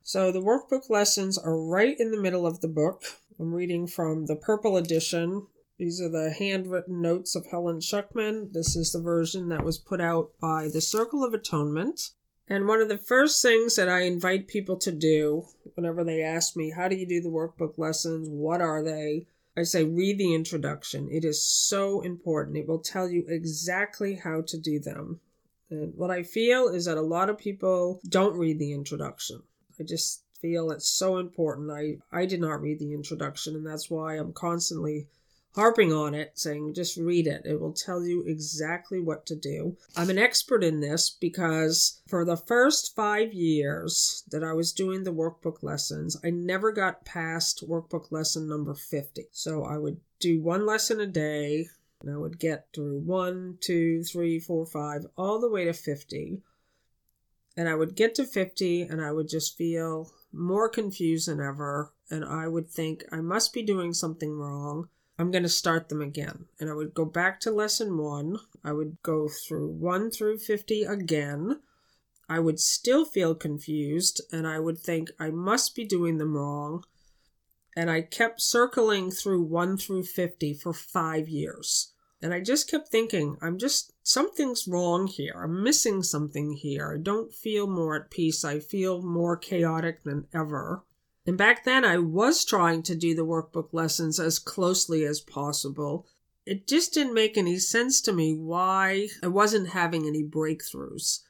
So 0.09 0.33
the 0.33 0.41
workbook 0.41 0.88
lessons 0.88 1.37
are 1.37 1.62
right 1.62 1.95
in 2.00 2.12
the 2.12 2.21
middle 2.23 2.47
of 2.47 2.62
the 2.62 2.67
book. 2.67 3.03
I'm 3.38 3.53
reading 3.53 3.87
from 3.87 4.25
the 4.25 4.37
purple 4.37 4.79
edition. 4.79 5.49
These 5.77 6.00
are 6.00 6.09
the 6.09 6.31
handwritten 6.31 7.03
notes 7.03 7.37
of 7.37 7.45
Helen 7.45 7.81
Schucman. 7.81 8.55
This 8.55 8.75
is 8.75 8.91
the 8.91 9.03
version 9.03 9.50
that 9.50 9.65
was 9.65 9.77
put 9.77 10.00
out 10.00 10.31
by 10.41 10.71
the 10.73 10.81
Circle 10.81 11.23
of 11.23 11.35
Atonement. 11.35 12.12
And 12.49 12.67
one 12.67 12.81
of 12.81 12.88
the 12.88 12.97
first 12.97 13.43
things 13.43 13.77
that 13.77 13.91
I 13.91 14.05
invite 14.05 14.49
people 14.49 14.79
to 14.79 14.93
do 14.93 15.45
whenever 15.75 16.03
they 16.03 16.23
ask 16.23 16.57
me, 16.57 16.71
How 16.71 16.88
do 16.88 16.97
you 16.97 17.07
do 17.07 17.21
the 17.21 17.29
workbook 17.29 17.77
lessons? 17.77 18.31
What 18.31 18.62
are 18.62 18.83
they? 18.83 19.27
I 19.59 19.65
say, 19.65 19.85
read 19.85 20.17
the 20.17 20.35
introduction. 20.35 21.11
It 21.11 21.27
is 21.27 21.45
so 21.45 22.00
important. 22.00 22.57
It 22.57 22.67
will 22.67 22.79
tell 22.79 23.11
you 23.11 23.27
exactly 23.29 24.15
how 24.15 24.41
to 24.47 24.57
do 24.57 24.81
them. 24.81 25.21
And 25.69 25.95
what 25.97 26.11
I 26.11 26.23
feel 26.23 26.69
is 26.69 26.87
that 26.87 26.97
a 26.97 27.03
lot 27.03 27.29
of 27.29 27.37
people 27.37 28.00
don't 28.09 28.38
read 28.38 28.59
the 28.59 28.73
introduction. 28.73 29.43
I 29.80 29.85
just 29.85 30.23
feel 30.40 30.70
it's 30.70 30.88
so 30.88 31.18
important. 31.18 31.70
I, 31.70 31.99
I 32.12 32.26
did 32.26 32.40
not 32.40 32.61
read 32.61 32.78
the 32.78 32.92
introduction, 32.92 33.54
and 33.54 33.66
that's 33.66 33.90
why 33.90 34.14
I'm 34.14 34.32
constantly 34.32 35.08
harping 35.54 35.92
on 35.92 36.14
it, 36.14 36.32
saying 36.35 36.75
just 36.75 36.97
read 36.97 37.26
it. 37.26 37.42
It 37.44 37.61
will 37.61 37.73
tell 37.73 38.04
you 38.04 38.23
exactly 38.23 39.00
what 39.00 39.26
to 39.26 39.35
do. 39.35 39.76
I'm 39.97 40.11
an 40.11 40.18
expert 40.18 40.62
in 40.62 40.80
this 40.80 41.11
because 41.11 42.00
for 42.06 42.25
the 42.25 42.37
first 42.37 42.94
five 42.94 43.32
years 43.32 44.23
that 44.30 44.44
I 44.44 44.52
was 44.52 44.73
doing 44.73 45.02
the 45.02 45.12
workbook 45.12 45.62
lessons, 45.62 46.16
I 46.25 46.30
never 46.30 46.70
got 46.70 47.04
past 47.04 47.68
workbook 47.68 48.12
lesson 48.12 48.49
number 48.49 48.75
50. 48.75 49.26
So 49.32 49.64
I 49.64 49.78
would 49.78 49.99
do 50.20 50.40
one 50.40 50.64
lesson 50.64 51.00
a 51.00 51.06
day. 51.06 51.68
And 52.00 52.14
I 52.14 52.16
would 52.16 52.38
get 52.38 52.68
through 52.73 53.00
one, 53.00 53.58
two, 53.61 54.04
three, 54.04 54.38
four, 54.38 54.64
five, 54.64 55.04
all 55.16 55.40
the 55.40 55.50
way 55.50 55.64
to 55.64 55.73
50. 55.73 56.40
And 57.59 57.69
I 57.69 57.75
would 57.75 57.97
get 57.97 58.15
to 58.15 58.25
50 58.25 58.83
and 58.83 59.03
I 59.03 59.11
would 59.11 59.29
just 59.29 59.59
feel 59.59 60.12
more 60.33 60.69
confused 60.69 61.27
than 61.27 61.41
ever. 61.41 61.93
And 62.09 62.25
I 62.25 62.47
would 62.47 62.71
think 62.71 63.03
I 63.11 63.21
must 63.21 63.53
be 63.53 63.65
doing 63.65 63.93
something 63.93 64.38
wrong. 64.38 64.88
I'm 65.19 65.33
going 65.33 65.43
to 65.43 65.49
start 65.49 65.88
them 65.88 66.00
again. 66.00 66.45
And 66.61 66.71
I 66.71 66.75
would 66.75 66.95
go 66.95 67.05
back 67.05 67.41
to 67.41 67.50
lesson 67.50 67.99
one. 67.99 68.38
I 68.62 68.71
would 68.71 68.99
go 69.03 69.29
through 69.29 69.71
1 69.71 70.12
through 70.12 70.38
50 70.38 70.85
again. 70.85 71.59
I 72.29 72.38
would 72.38 72.61
still 72.61 73.05
feel 73.05 73.35
confused 73.35 74.21
and 74.31 74.47
I 74.47 74.61
would 74.61 74.79
think 74.79 75.11
I 75.19 75.31
must 75.31 75.75
be 75.75 75.85
doing 75.85 76.19
them 76.19 76.37
wrong. 76.37 76.85
And 77.75 77.91
I 77.91 78.03
kept 78.03 78.41
circling 78.41 79.11
through 79.11 79.43
1 79.43 79.79
through 79.79 80.05
50 80.05 80.55
for 80.55 80.73
five 80.73 81.29
years. 81.29 81.93
And 82.20 82.34
I 82.34 82.40
just 82.40 82.68
kept 82.68 82.88
thinking, 82.88 83.37
I'm 83.40 83.58
just, 83.58 83.92
something's 84.02 84.66
wrong 84.66 85.06
here. 85.06 85.34
I'm 85.37 85.62
missing 85.62 86.02
something 86.02 86.52
here. 86.52 86.92
I 86.92 87.00
don't 87.00 87.32
feel 87.32 87.68
more 87.68 87.94
at 87.94 88.10
peace. 88.10 88.44
I 88.44 88.58
feel 88.58 89.02
more 89.02 89.37
chaotic 89.37 90.02
than 90.02 90.26
ever. 90.34 90.84
And 91.26 91.38
back 91.38 91.64
then, 91.64 91.84
I 91.84 91.98
was 91.98 92.44
trying 92.44 92.82
to 92.84 92.96
do 92.96 93.14
the 93.14 93.26
workbook 93.26 93.68
lessons 93.72 94.18
as 94.18 94.38
closely 94.38 95.04
as 95.04 95.20
possible. 95.20 96.06
It 96.46 96.66
just 96.66 96.94
didn't 96.94 97.14
make 97.14 97.37
any 97.37 97.58
sense 97.58 98.00
to 98.00 98.12
me 98.12 98.34
why 98.34 99.08
I 99.22 99.28
wasn't 99.28 99.68
having 99.68 100.06
any 100.06 100.25
breakthroughs. 100.25 101.20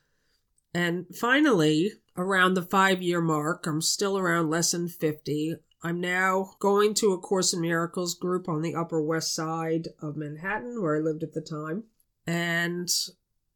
And 0.73 1.07
finally, 1.15 1.93
around 2.17 2.55
the 2.55 2.63
five 2.63 3.03
year 3.03 3.21
mark, 3.21 3.67
I'm 3.67 3.83
still 3.83 4.17
around 4.17 4.49
lesson 4.49 4.89
50. 4.89 5.57
I'm 5.83 6.01
now 6.01 6.55
going 6.59 6.95
to 6.95 7.13
a 7.13 7.19
Course 7.19 7.53
in 7.53 7.61
Miracles 7.61 8.15
group 8.15 8.49
on 8.49 8.63
the 8.63 8.75
Upper 8.75 9.01
West 9.01 9.35
Side 9.35 9.89
of 10.03 10.17
Manhattan, 10.17 10.83
where 10.83 10.97
I 10.97 11.01
lived 11.01 11.23
at 11.23 11.35
the 11.35 11.41
time. 11.41 11.85
And 12.27 12.91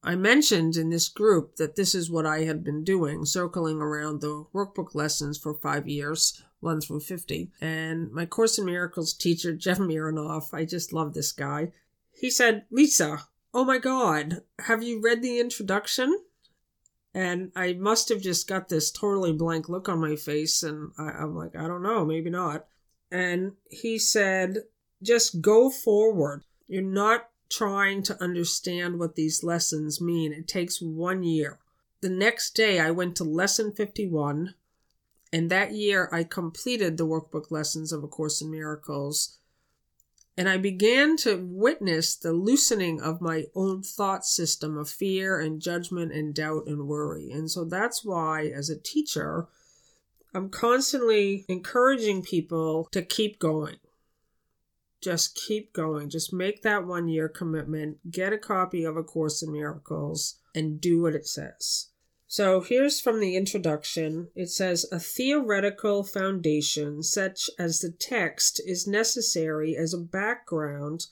I 0.04 0.14
mentioned 0.14 0.76
in 0.76 0.90
this 0.90 1.08
group 1.08 1.56
that 1.56 1.76
this 1.76 1.94
is 1.94 2.10
what 2.10 2.26
I 2.26 2.40
had 2.40 2.62
been 2.62 2.84
doing, 2.84 3.24
circling 3.24 3.80
around 3.80 4.20
the 4.20 4.46
workbook 4.54 4.94
lessons 4.94 5.36
for 5.36 5.54
five 5.54 5.88
years, 5.88 6.42
1 6.60 6.80
through 6.80 7.00
50. 7.00 7.50
And 7.60 8.12
my 8.12 8.26
Course 8.26 8.58
in 8.58 8.66
Miracles 8.66 9.14
teacher, 9.14 9.52
Jeff 9.52 9.78
Miranoff, 9.78 10.54
I 10.54 10.64
just 10.64 10.92
love 10.92 11.14
this 11.14 11.32
guy. 11.32 11.72
He 12.12 12.30
said, 12.30 12.66
Lisa, 12.70 13.24
oh 13.52 13.64
my 13.64 13.78
God, 13.78 14.42
have 14.60 14.82
you 14.82 15.00
read 15.00 15.22
the 15.22 15.40
introduction? 15.40 16.16
And 17.14 17.52
I 17.54 17.74
must 17.74 18.08
have 18.08 18.22
just 18.22 18.48
got 18.48 18.68
this 18.68 18.90
totally 18.90 19.32
blank 19.32 19.68
look 19.68 19.88
on 19.88 20.00
my 20.00 20.16
face, 20.16 20.62
and 20.62 20.92
I, 20.98 21.10
I'm 21.10 21.36
like, 21.36 21.54
I 21.54 21.66
don't 21.68 21.82
know, 21.82 22.04
maybe 22.04 22.30
not. 22.30 22.66
And 23.10 23.52
he 23.68 23.98
said, 23.98 24.58
just 25.02 25.42
go 25.42 25.68
forward. 25.68 26.44
You're 26.66 26.82
not 26.82 27.28
trying 27.50 28.02
to 28.04 28.22
understand 28.22 28.98
what 28.98 29.14
these 29.14 29.44
lessons 29.44 30.00
mean. 30.00 30.32
It 30.32 30.48
takes 30.48 30.80
one 30.80 31.22
year. 31.22 31.58
The 32.00 32.08
next 32.08 32.56
day, 32.56 32.80
I 32.80 32.90
went 32.90 33.14
to 33.16 33.24
lesson 33.24 33.72
51, 33.72 34.54
and 35.32 35.50
that 35.50 35.72
year 35.72 36.08
I 36.10 36.24
completed 36.24 36.96
the 36.96 37.06
workbook 37.06 37.50
lessons 37.50 37.92
of 37.92 38.02
A 38.02 38.08
Course 38.08 38.40
in 38.40 38.50
Miracles. 38.50 39.38
And 40.42 40.48
I 40.48 40.56
began 40.56 41.16
to 41.18 41.36
witness 41.36 42.16
the 42.16 42.32
loosening 42.32 43.00
of 43.00 43.20
my 43.20 43.44
own 43.54 43.84
thought 43.84 44.24
system 44.26 44.76
of 44.76 44.90
fear 44.90 45.38
and 45.38 45.62
judgment 45.62 46.10
and 46.10 46.34
doubt 46.34 46.66
and 46.66 46.88
worry. 46.88 47.30
And 47.30 47.48
so 47.48 47.64
that's 47.64 48.04
why, 48.04 48.46
as 48.46 48.68
a 48.68 48.76
teacher, 48.76 49.46
I'm 50.34 50.50
constantly 50.50 51.44
encouraging 51.46 52.22
people 52.22 52.88
to 52.90 53.02
keep 53.02 53.38
going 53.38 53.76
just 55.02 55.34
keep 55.34 55.72
going. 55.72 56.08
Just 56.08 56.32
make 56.32 56.62
that 56.62 56.86
one 56.86 57.08
year 57.08 57.28
commitment. 57.28 58.10
Get 58.10 58.32
a 58.32 58.38
copy 58.38 58.84
of 58.84 58.96
A 58.96 59.02
Course 59.02 59.42
in 59.42 59.52
Miracles 59.52 60.36
and 60.54 60.80
do 60.80 61.02
what 61.02 61.14
it 61.14 61.26
says. 61.26 61.88
So 62.32 62.62
here's 62.62 62.98
from 62.98 63.20
the 63.20 63.36
introduction. 63.36 64.28
It 64.34 64.48
says 64.48 64.86
a 64.90 64.98
theoretical 64.98 66.02
foundation, 66.02 67.02
such 67.02 67.50
as 67.58 67.80
the 67.80 67.90
text, 67.90 68.58
is 68.64 68.86
necessary 68.86 69.76
as 69.76 69.92
a 69.92 69.98
background 69.98 71.08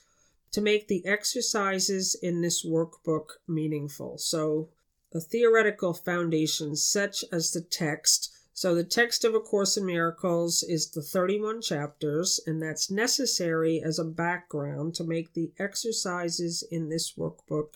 to 0.52 0.62
make 0.62 0.88
the 0.88 1.04
exercises 1.04 2.14
in 2.22 2.40
this 2.40 2.64
workbook 2.64 3.32
meaningful. 3.46 4.16
So 4.16 4.70
a 5.12 5.20
theoretical 5.20 5.92
foundation, 5.92 6.74
such 6.74 7.22
as 7.30 7.50
the 7.50 7.60
text, 7.60 8.32
so 8.54 8.74
the 8.74 8.82
text 8.82 9.22
of 9.22 9.34
A 9.34 9.40
Course 9.40 9.76
in 9.76 9.84
Miracles 9.84 10.62
is 10.62 10.90
the 10.90 11.02
31 11.02 11.60
chapters, 11.60 12.40
and 12.46 12.62
that's 12.62 12.90
necessary 12.90 13.82
as 13.84 13.98
a 13.98 14.04
background 14.04 14.94
to 14.94 15.04
make 15.04 15.34
the 15.34 15.52
exercises 15.58 16.62
in 16.70 16.88
this 16.88 17.12
workbook 17.12 17.74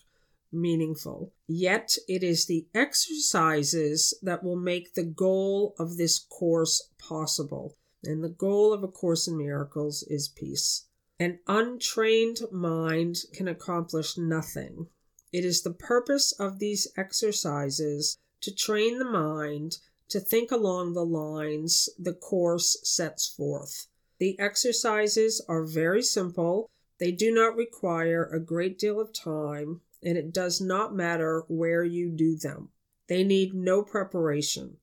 meaningful. 0.55 1.33
Yet 1.47 1.97
it 2.09 2.23
is 2.23 2.47
the 2.47 2.67
exercises 2.75 4.15
that 4.23 4.43
will 4.43 4.57
make 4.57 4.95
the 4.95 5.05
goal 5.05 5.75
of 5.79 5.97
this 5.97 6.19
course 6.19 6.91
possible. 6.99 7.77
And 8.05 8.23
the 8.23 8.29
goal 8.29 8.73
of 8.73 8.83
A 8.83 8.89
Course 8.89 9.27
in 9.27 9.37
Miracles 9.37 10.03
is 10.05 10.29
peace. 10.29 10.87
An 11.19 11.39
untrained 11.47 12.41
mind 12.51 13.19
can 13.33 13.49
accomplish 13.49 14.19
nothing. 14.19 14.89
It 15.33 15.45
is 15.45 15.63
the 15.63 15.73
purpose 15.73 16.33
of 16.33 16.59
these 16.59 16.89
exercises 16.97 18.19
to 18.41 18.55
train 18.55 18.99
the 18.99 19.05
mind 19.05 19.79
to 20.09 20.21
think 20.21 20.51
along 20.51 20.93
the 20.93 21.05
lines 21.05 21.89
the 21.99 22.13
course 22.13 22.77
sets 22.83 23.27
forth. 23.27 23.87
The 24.19 24.39
exercises 24.39 25.41
are 25.49 25.65
very 25.65 26.03
simple, 26.03 26.69
they 27.01 27.11
do 27.11 27.33
not 27.33 27.57
require 27.57 28.25
a 28.25 28.39
great 28.39 28.79
deal 28.79 29.01
of 29.01 29.13
time, 29.13 29.81
and 30.05 30.17
it 30.19 30.33
does 30.33 30.61
not 30.61 30.95
matter 30.95 31.45
where 31.49 31.83
you 31.83 32.11
do 32.11 32.37
them. 32.37 32.69
They 33.09 33.25
need 33.25 33.55
no 33.55 33.83
preparation. 33.83 34.77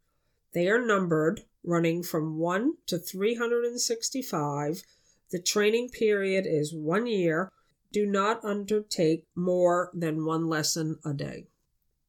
They 0.53 0.67
are 0.67 0.83
numbered, 0.83 1.41
running 1.63 2.03
from 2.03 2.37
1 2.37 2.73
to 2.87 2.97
365. 2.97 4.83
The 5.29 5.39
training 5.39 5.89
period 5.89 6.45
is 6.47 6.73
one 6.73 7.07
year. 7.07 7.51
Do 7.93 8.05
not 8.05 8.43
undertake 8.43 9.25
more 9.35 9.91
than 9.93 10.25
one 10.25 10.47
lesson 10.47 10.99
a 11.05 11.13
day. 11.13 11.47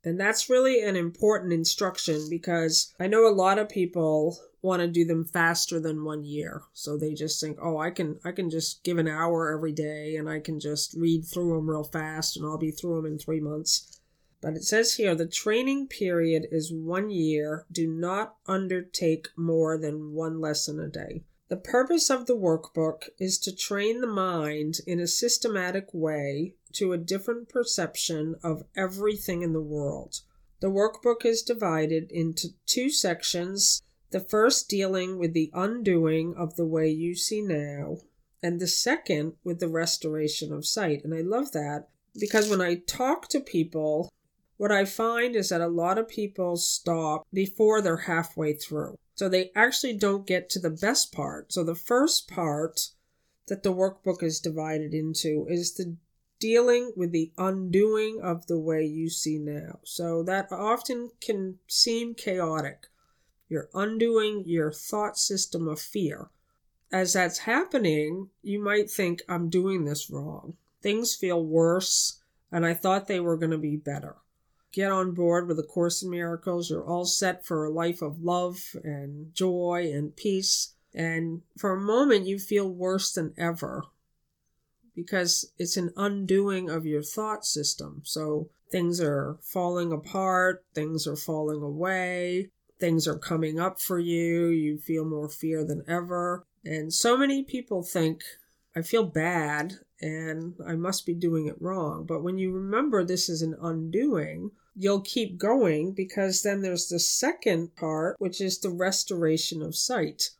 And 0.04 0.18
that's 0.18 0.50
really 0.50 0.82
an 0.82 0.96
important 0.96 1.52
instruction 1.52 2.28
because 2.28 2.92
I 2.98 3.06
know 3.06 3.26
a 3.26 3.30
lot 3.30 3.58
of 3.58 3.68
people 3.68 4.38
want 4.60 4.80
to 4.80 4.88
do 4.88 5.04
them 5.04 5.24
faster 5.24 5.80
than 5.80 6.04
one 6.04 6.24
year. 6.24 6.62
So 6.72 6.96
they 6.96 7.14
just 7.14 7.40
think, 7.40 7.58
"Oh, 7.60 7.78
I 7.78 7.90
can 7.90 8.18
I 8.24 8.32
can 8.32 8.50
just 8.50 8.82
give 8.84 8.98
an 8.98 9.08
hour 9.08 9.50
every 9.50 9.72
day 9.72 10.16
and 10.16 10.28
I 10.28 10.40
can 10.40 10.60
just 10.60 10.94
read 10.94 11.24
through 11.24 11.54
them 11.56 11.70
real 11.70 11.84
fast 11.84 12.36
and 12.36 12.46
I'll 12.46 12.58
be 12.58 12.70
through 12.70 12.96
them 12.96 13.06
in 13.06 13.18
3 13.18 13.40
months." 13.40 14.00
But 14.40 14.56
it 14.56 14.64
says 14.64 14.94
here 14.94 15.14
the 15.14 15.26
training 15.26 15.86
period 15.86 16.48
is 16.50 16.72
1 16.72 17.10
year. 17.10 17.64
Do 17.70 17.86
not 17.86 18.36
undertake 18.46 19.28
more 19.36 19.78
than 19.78 20.14
one 20.14 20.40
lesson 20.40 20.80
a 20.80 20.88
day. 20.88 21.24
The 21.48 21.56
purpose 21.56 22.08
of 22.08 22.26
the 22.26 22.36
workbook 22.36 23.10
is 23.18 23.38
to 23.40 23.54
train 23.54 24.00
the 24.00 24.06
mind 24.06 24.80
in 24.86 24.98
a 24.98 25.06
systematic 25.06 25.92
way 25.92 26.54
to 26.74 26.92
a 26.92 26.98
different 26.98 27.48
perception 27.48 28.36
of 28.42 28.64
everything 28.76 29.42
in 29.42 29.52
the 29.52 29.60
world. 29.60 30.20
The 30.60 30.68
workbook 30.70 31.24
is 31.24 31.42
divided 31.42 32.10
into 32.10 32.50
two 32.66 32.88
sections 32.90 33.82
the 34.12 34.20
first 34.20 34.68
dealing 34.68 35.18
with 35.18 35.32
the 35.32 35.50
undoing 35.54 36.34
of 36.36 36.56
the 36.56 36.66
way 36.66 36.88
you 36.88 37.14
see 37.14 37.40
now, 37.40 37.96
and 38.42 38.60
the 38.60 38.66
second 38.66 39.32
with 39.42 39.58
the 39.58 39.68
restoration 39.68 40.52
of 40.52 40.66
sight. 40.66 41.02
And 41.02 41.14
I 41.14 41.22
love 41.22 41.52
that 41.52 41.88
because 42.18 42.48
when 42.48 42.60
I 42.60 42.76
talk 42.86 43.28
to 43.28 43.40
people, 43.40 44.10
what 44.58 44.70
I 44.70 44.84
find 44.84 45.34
is 45.34 45.48
that 45.48 45.62
a 45.62 45.66
lot 45.66 45.98
of 45.98 46.08
people 46.08 46.56
stop 46.56 47.26
before 47.32 47.80
they're 47.80 47.96
halfway 47.96 48.52
through. 48.52 48.96
So 49.14 49.28
they 49.28 49.50
actually 49.54 49.94
don't 49.94 50.26
get 50.26 50.50
to 50.50 50.58
the 50.58 50.70
best 50.70 51.12
part. 51.12 51.52
So 51.52 51.64
the 51.64 51.74
first 51.74 52.28
part 52.28 52.88
that 53.48 53.62
the 53.62 53.72
workbook 53.72 54.22
is 54.22 54.40
divided 54.40 54.94
into 54.94 55.46
is 55.48 55.74
the 55.74 55.96
dealing 56.42 56.92
with 56.96 57.12
the 57.12 57.30
undoing 57.38 58.18
of 58.20 58.48
the 58.48 58.58
way 58.58 58.84
you 58.84 59.08
see 59.08 59.38
now. 59.38 59.78
So 59.84 60.24
that 60.24 60.50
often 60.50 61.10
can 61.20 61.60
seem 61.68 62.16
chaotic. 62.16 62.88
You're 63.48 63.68
undoing 63.72 64.42
your 64.44 64.72
thought 64.72 65.16
system 65.16 65.68
of 65.68 65.80
fear. 65.80 66.30
As 66.90 67.12
that's 67.12 67.38
happening, 67.38 68.30
you 68.42 68.60
might 68.60 68.90
think, 68.90 69.22
I'm 69.28 69.50
doing 69.50 69.84
this 69.84 70.10
wrong. 70.10 70.54
Things 70.82 71.14
feel 71.14 71.46
worse, 71.46 72.20
and 72.50 72.66
I 72.66 72.74
thought 72.74 73.06
they 73.06 73.20
were 73.20 73.36
going 73.36 73.52
to 73.52 73.58
be 73.58 73.76
better. 73.76 74.16
Get 74.72 74.90
on 74.90 75.12
board 75.12 75.46
with 75.46 75.60
A 75.60 75.62
Course 75.62 76.02
in 76.02 76.10
Miracles. 76.10 76.70
You're 76.70 76.84
all 76.84 77.04
set 77.04 77.46
for 77.46 77.64
a 77.64 77.70
life 77.70 78.02
of 78.02 78.24
love 78.24 78.74
and 78.82 79.32
joy 79.32 79.92
and 79.94 80.16
peace. 80.16 80.74
And 80.92 81.42
for 81.56 81.70
a 81.70 81.80
moment, 81.80 82.26
you 82.26 82.40
feel 82.40 82.68
worse 82.68 83.12
than 83.12 83.32
ever 83.38 83.84
because 84.94 85.52
it's 85.58 85.76
an 85.76 85.92
undoing 85.96 86.68
of 86.68 86.86
your 86.86 87.02
thought 87.02 87.44
system. 87.44 88.02
So 88.04 88.50
things 88.70 89.00
are 89.00 89.38
falling 89.42 89.92
apart, 89.92 90.64
things 90.74 91.06
are 91.06 91.16
falling 91.16 91.62
away, 91.62 92.50
things 92.80 93.06
are 93.06 93.18
coming 93.18 93.60
up 93.60 93.80
for 93.80 93.98
you, 93.98 94.48
you 94.48 94.78
feel 94.78 95.04
more 95.04 95.28
fear 95.28 95.64
than 95.64 95.84
ever. 95.86 96.46
And 96.64 96.92
so 96.92 97.16
many 97.16 97.42
people 97.42 97.82
think, 97.82 98.22
I 98.74 98.82
feel 98.82 99.04
bad 99.04 99.74
and 100.00 100.54
I 100.66 100.74
must 100.74 101.04
be 101.06 101.14
doing 101.14 101.46
it 101.46 101.60
wrong. 101.60 102.06
But 102.06 102.22
when 102.22 102.38
you 102.38 102.52
remember 102.52 103.04
this 103.04 103.28
is 103.28 103.42
an 103.42 103.54
undoing, 103.60 104.50
you'll 104.74 105.02
keep 105.02 105.38
going 105.38 105.92
because 105.92 106.42
then 106.42 106.62
there's 106.62 106.88
the 106.88 106.98
second 106.98 107.76
part, 107.76 108.16
which 108.18 108.40
is 108.40 108.58
the 108.58 108.70
restoration 108.70 109.62
of 109.62 109.76
sight 109.76 110.30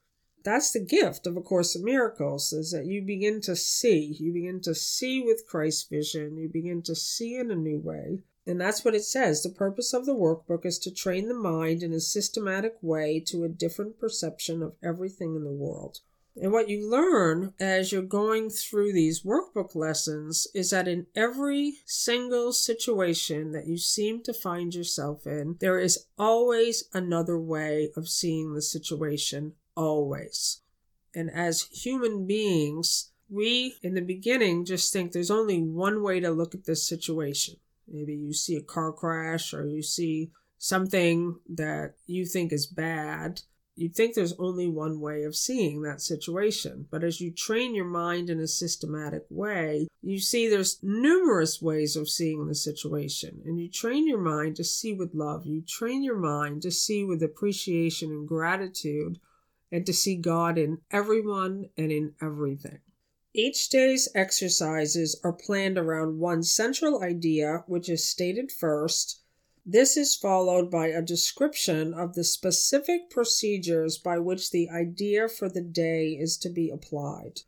that's 0.44 0.72
the 0.72 0.80
gift 0.80 1.26
of 1.26 1.36
A 1.36 1.40
Course 1.40 1.76
in 1.76 1.84
Miracles 1.84 2.52
is 2.52 2.70
that 2.72 2.86
you 2.86 3.02
begin 3.02 3.40
to 3.42 3.56
see. 3.56 4.16
You 4.18 4.32
begin 4.32 4.60
to 4.62 4.74
see 4.74 5.20
with 5.20 5.46
Christ's 5.46 5.88
vision. 5.88 6.36
You 6.36 6.48
begin 6.48 6.82
to 6.82 6.94
see 6.94 7.36
in 7.36 7.50
a 7.50 7.56
new 7.56 7.78
way. 7.78 8.20
And 8.46 8.60
that's 8.60 8.84
what 8.84 8.94
it 8.94 9.04
says. 9.04 9.42
The 9.42 9.50
purpose 9.50 9.92
of 9.92 10.04
the 10.04 10.14
workbook 10.14 10.66
is 10.66 10.78
to 10.80 10.90
train 10.90 11.28
the 11.28 11.34
mind 11.34 11.82
in 11.82 11.92
a 11.92 12.00
systematic 12.00 12.76
way 12.82 13.20
to 13.26 13.44
a 13.44 13.48
different 13.48 14.00
perception 14.00 14.62
of 14.62 14.74
everything 14.82 15.36
in 15.36 15.44
the 15.44 15.52
world. 15.52 16.00
And 16.34 16.50
what 16.50 16.68
you 16.68 16.90
learn 16.90 17.52
as 17.60 17.92
you're 17.92 18.02
going 18.02 18.48
through 18.48 18.94
these 18.94 19.22
workbook 19.22 19.74
lessons 19.74 20.46
is 20.54 20.70
that 20.70 20.88
in 20.88 21.06
every 21.14 21.74
single 21.84 22.52
situation 22.52 23.52
that 23.52 23.66
you 23.66 23.76
seem 23.76 24.22
to 24.22 24.32
find 24.32 24.74
yourself 24.74 25.26
in, 25.26 25.56
there 25.60 25.78
is 25.78 26.06
always 26.18 26.84
another 26.94 27.38
way 27.38 27.90
of 27.96 28.08
seeing 28.08 28.54
the 28.54 28.62
situation, 28.62 29.52
always. 29.76 30.60
And 31.14 31.30
as 31.30 31.62
human 31.70 32.26
beings, 32.26 33.10
we 33.28 33.76
in 33.82 33.94
the 33.94 34.02
beginning 34.02 34.64
just 34.64 34.92
think 34.92 35.12
there's 35.12 35.30
only 35.30 35.62
one 35.62 36.02
way 36.02 36.20
to 36.20 36.30
look 36.30 36.54
at 36.54 36.64
this 36.64 36.86
situation. 36.86 37.56
Maybe 37.88 38.14
you 38.14 38.32
see 38.32 38.56
a 38.56 38.62
car 38.62 38.92
crash 38.92 39.52
or 39.52 39.66
you 39.66 39.82
see 39.82 40.30
something 40.58 41.36
that 41.48 41.94
you 42.06 42.24
think 42.24 42.52
is 42.52 42.66
bad. 42.66 43.40
You 43.74 43.88
think 43.88 44.14
there's 44.14 44.34
only 44.38 44.68
one 44.68 45.00
way 45.00 45.24
of 45.24 45.34
seeing 45.34 45.82
that 45.82 46.00
situation. 46.00 46.86
But 46.90 47.02
as 47.02 47.20
you 47.20 47.32
train 47.32 47.74
your 47.74 47.86
mind 47.86 48.28
in 48.28 48.38
a 48.38 48.46
systematic 48.46 49.24
way, 49.30 49.88
you 50.02 50.20
see 50.20 50.48
there's 50.48 50.78
numerous 50.82 51.60
ways 51.60 51.96
of 51.96 52.08
seeing 52.08 52.46
the 52.46 52.54
situation. 52.54 53.40
And 53.44 53.58
you 53.58 53.68
train 53.68 54.06
your 54.06 54.20
mind 54.20 54.56
to 54.56 54.64
see 54.64 54.92
with 54.92 55.14
love. 55.14 55.46
You 55.46 55.62
train 55.62 56.02
your 56.02 56.18
mind 56.18 56.62
to 56.62 56.70
see 56.70 57.02
with 57.02 57.22
appreciation 57.22 58.10
and 58.10 58.28
gratitude 58.28 59.18
and 59.72 59.86
to 59.86 59.92
see 59.92 60.14
God 60.14 60.58
in 60.58 60.82
everyone 60.90 61.70
and 61.76 61.90
in 61.90 62.14
everything. 62.20 62.78
Each 63.34 63.70
day's 63.70 64.10
exercises 64.14 65.18
are 65.24 65.32
planned 65.32 65.78
around 65.78 66.18
one 66.18 66.42
central 66.42 67.02
idea, 67.02 67.64
which 67.66 67.88
is 67.88 68.04
stated 68.04 68.52
first. 68.52 69.22
This 69.64 69.96
is 69.96 70.14
followed 70.14 70.70
by 70.70 70.88
a 70.88 71.00
description 71.00 71.94
of 71.94 72.14
the 72.14 72.24
specific 72.24 73.08
procedures 73.08 73.96
by 73.96 74.18
which 74.18 74.50
the 74.50 74.68
idea 74.68 75.28
for 75.28 75.48
the 75.48 75.62
day 75.62 76.08
is 76.08 76.36
to 76.38 76.50
be 76.50 76.68
applied. 76.68 77.40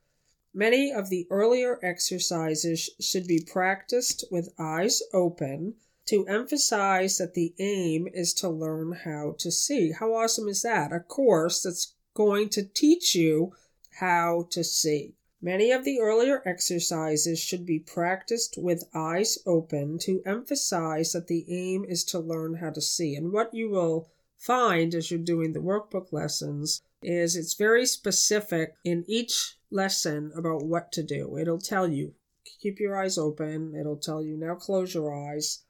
Many 0.55 0.93
of 0.93 1.11
the 1.11 1.27
earlier 1.29 1.79
exercises 1.83 2.89
should 3.01 3.27
be 3.27 3.41
practiced 3.41 4.25
with 4.31 4.55
eyes 4.59 5.03
open 5.13 5.75
to 6.07 6.27
emphasize 6.27 7.19
that 7.19 7.35
the 7.35 7.55
aim 7.59 8.07
is 8.13 8.33
to 8.35 8.49
learn 8.49 8.93
how 8.93 9.35
to 9.39 9.51
see. 9.51 9.93
How 9.93 10.15
awesome 10.15 10.49
is 10.49 10.63
that? 10.63 10.93
A 10.93 11.01
course 11.01 11.63
that's 11.63 11.94
going 12.15 12.49
to 12.51 12.63
teach 12.63 13.15
you 13.15 13.53
how 13.99 14.47
to 14.51 14.65
see. 14.65 15.15
Many 15.43 15.73
of 15.73 15.85
the 15.85 16.01
earlier 16.01 16.43
exercises 16.47 17.39
should 17.39 17.67
be 17.67 17.79
practiced 17.79 18.57
with 18.57 18.89
eyes 18.95 19.39
open 19.45 19.99
to 19.99 20.23
emphasize 20.25 21.13
that 21.13 21.27
the 21.27 21.45
aim 21.49 21.85
is 21.85 22.03
to 22.05 22.19
learn 22.19 22.55
how 22.55 22.71
to 22.71 22.81
see. 22.81 23.15
And 23.15 23.31
what 23.31 23.53
you 23.53 23.69
will 23.69 24.09
find 24.39 24.95
as 24.95 25.11
you're 25.11 25.21
doing 25.21 25.53
the 25.53 25.61
workbook 25.61 26.13
lessons 26.13 26.81
is 27.03 27.37
it's 27.37 27.55
very 27.55 27.85
specific 27.85 28.75
in 28.85 29.05
each 29.07 29.59
lesson 29.71 30.33
about 30.35 30.65
what 30.65 30.93
to 30.93 31.03
do. 31.03 31.37
It'll 31.37 31.59
tell 31.59 31.89
you, 31.89 32.15
keep 32.61 32.81
your 32.81 32.97
eyes 32.97 33.19
open. 33.19 33.75
It'll 33.79 33.99
tell 33.99 34.25
you, 34.25 34.39
now 34.39 34.55
close 34.55 34.95
your 34.95 35.15
eyes. 35.15 35.65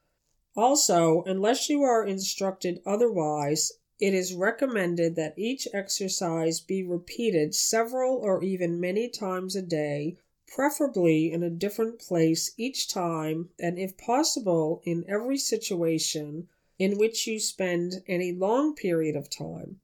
Also, 0.57 1.25
unless 1.27 1.69
you 1.69 1.83
are 1.83 2.07
instructed 2.07 2.79
otherwise, 2.87 3.73
it 4.01 4.13
is 4.13 4.35
recommended 4.35 5.15
that 5.15 5.39
each 5.39 5.69
exercise 5.73 6.61
be 6.61 6.83
repeated 6.83 7.55
several 7.55 8.17
or 8.17 8.43
even 8.43 8.81
many 8.81 9.09
times 9.09 9.55
a 9.55 9.63
day, 9.63 10.17
preferably 10.49 11.33
in 11.33 11.43
a 11.43 11.51
different 11.51 11.99
place 11.99 12.53
each 12.57 12.89
time, 12.89 13.51
and 13.59 13.79
if 13.79 13.97
possible, 13.97 14.83
in 14.85 15.05
every 15.09 15.39
situation 15.39 16.49
in 16.79 16.99
which 16.99 17.27
you 17.27 17.39
spend 17.39 18.03
any 18.09 18.33
long 18.33 18.75
period 18.75 19.15
of 19.15 19.31
time. 19.31 19.81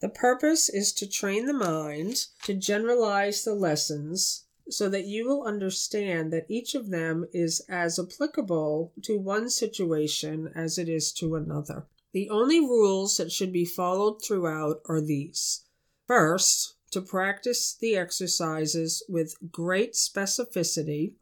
The 0.00 0.08
purpose 0.08 0.68
is 0.68 0.92
to 0.94 1.06
train 1.06 1.46
the 1.46 1.52
mind 1.52 2.26
to 2.44 2.54
generalize 2.54 3.44
the 3.44 3.54
lessons 3.54 4.44
so 4.68 4.88
that 4.88 5.04
you 5.04 5.26
will 5.26 5.44
understand 5.44 6.32
that 6.32 6.46
each 6.48 6.74
of 6.74 6.90
them 6.90 7.28
is 7.32 7.60
as 7.68 7.98
applicable 7.98 8.92
to 9.02 9.18
one 9.18 9.50
situation 9.50 10.50
as 10.54 10.78
it 10.78 10.88
is 10.88 11.12
to 11.12 11.36
another. 11.36 11.86
The 12.12 12.28
only 12.28 12.60
rules 12.60 13.16
that 13.16 13.32
should 13.32 13.52
be 13.52 13.64
followed 13.64 14.22
throughout 14.22 14.82
are 14.86 15.00
these. 15.00 15.64
First, 16.06 16.74
to 16.90 17.00
practice 17.00 17.74
the 17.74 17.96
exercises 17.96 19.02
with 19.08 19.50
great 19.50 19.94
specificity. 19.94 21.14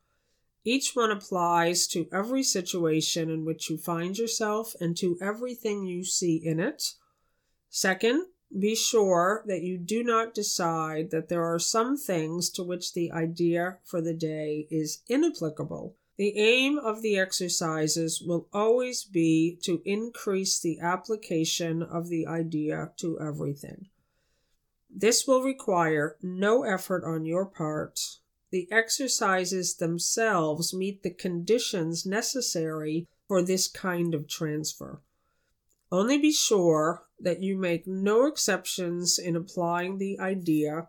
Each 0.64 0.96
one 0.96 1.12
applies 1.12 1.86
to 1.88 2.08
every 2.12 2.42
situation 2.42 3.30
in 3.30 3.44
which 3.44 3.70
you 3.70 3.78
find 3.78 4.18
yourself 4.18 4.74
and 4.80 4.96
to 4.96 5.16
everything 5.20 5.86
you 5.86 6.04
see 6.04 6.36
in 6.36 6.58
it. 6.58 6.94
Second, 7.68 8.26
be 8.58 8.74
sure 8.74 9.44
that 9.46 9.62
you 9.62 9.78
do 9.78 10.02
not 10.02 10.34
decide 10.34 11.12
that 11.12 11.28
there 11.28 11.44
are 11.44 11.60
some 11.60 11.96
things 11.96 12.50
to 12.50 12.64
which 12.64 12.94
the 12.94 13.12
idea 13.12 13.78
for 13.84 14.00
the 14.00 14.12
day 14.12 14.66
is 14.70 15.02
inapplicable 15.08 15.94
the 16.20 16.36
aim 16.36 16.78
of 16.78 17.00
the 17.00 17.18
exercises 17.18 18.20
will 18.20 18.46
always 18.52 19.04
be 19.04 19.58
to 19.62 19.80
increase 19.86 20.60
the 20.60 20.78
application 20.78 21.82
of 21.82 22.10
the 22.10 22.26
idea 22.26 22.90
to 22.94 23.18
everything. 23.18 23.88
This 24.94 25.26
will 25.26 25.42
require 25.42 26.18
no 26.20 26.62
effort 26.62 27.04
on 27.06 27.24
your 27.24 27.46
part. 27.46 28.18
The 28.50 28.68
exercises 28.70 29.76
themselves 29.76 30.74
meet 30.74 31.02
the 31.02 31.08
conditions 31.08 32.04
necessary 32.04 33.06
for 33.26 33.40
this 33.40 33.66
kind 33.66 34.14
of 34.14 34.28
transfer. 34.28 35.00
Only 35.90 36.18
be 36.18 36.32
sure 36.32 37.04
that 37.18 37.42
you 37.42 37.56
make 37.56 37.86
no 37.86 38.26
exceptions 38.26 39.18
in 39.18 39.36
applying 39.36 39.96
the 39.96 40.20
idea. 40.20 40.88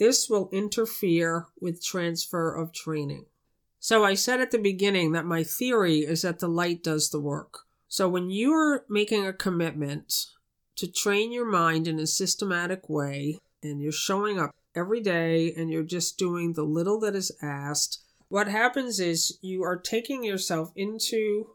This 0.00 0.28
will 0.28 0.48
interfere 0.50 1.46
with 1.60 1.80
transfer 1.80 2.52
of 2.52 2.72
training. 2.72 3.26
So 3.84 4.02
I 4.02 4.14
said 4.14 4.40
at 4.40 4.50
the 4.50 4.56
beginning 4.56 5.12
that 5.12 5.26
my 5.26 5.42
theory 5.44 5.98
is 5.98 6.22
that 6.22 6.38
the 6.38 6.48
light 6.48 6.82
does 6.82 7.10
the 7.10 7.20
work. 7.20 7.64
So 7.86 8.08
when 8.08 8.30
you're 8.30 8.86
making 8.88 9.26
a 9.26 9.32
commitment 9.34 10.28
to 10.76 10.90
train 10.90 11.32
your 11.32 11.44
mind 11.44 11.86
in 11.86 11.98
a 11.98 12.06
systematic 12.06 12.88
way 12.88 13.40
and 13.62 13.82
you're 13.82 13.92
showing 13.92 14.40
up 14.40 14.54
every 14.74 15.02
day 15.02 15.52
and 15.52 15.70
you're 15.70 15.82
just 15.82 16.16
doing 16.16 16.54
the 16.54 16.62
little 16.62 16.98
that 17.00 17.14
is 17.14 17.30
asked, 17.42 18.02
what 18.28 18.48
happens 18.48 19.00
is 19.00 19.36
you 19.42 19.62
are 19.64 19.76
taking 19.76 20.24
yourself 20.24 20.72
into 20.74 21.50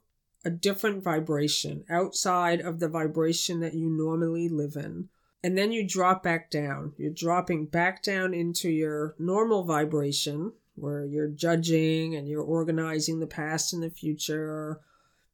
a 0.45 0.51
different 0.51 1.03
vibration 1.03 1.83
outside 1.89 2.61
of 2.61 2.79
the 2.79 2.89
vibration 2.89 3.59
that 3.61 3.73
you 3.73 3.89
normally 3.89 4.47
live 4.47 4.75
in. 4.75 5.09
And 5.43 5.57
then 5.57 5.71
you 5.71 5.83
drop 5.87 6.21
back 6.21 6.51
down. 6.51 6.93
You're 6.95 7.09
dropping 7.09 7.65
back 7.65 8.03
down 8.03 8.35
into 8.35 8.69
your 8.69 9.15
normal 9.17 9.63
vibration, 9.63 10.51
where 10.79 11.05
you're 11.05 11.27
judging 11.27 12.15
and 12.15 12.27
you're 12.27 12.43
organizing 12.43 13.19
the 13.19 13.27
past 13.27 13.73
and 13.73 13.83
the 13.83 13.89
future, 13.89 14.79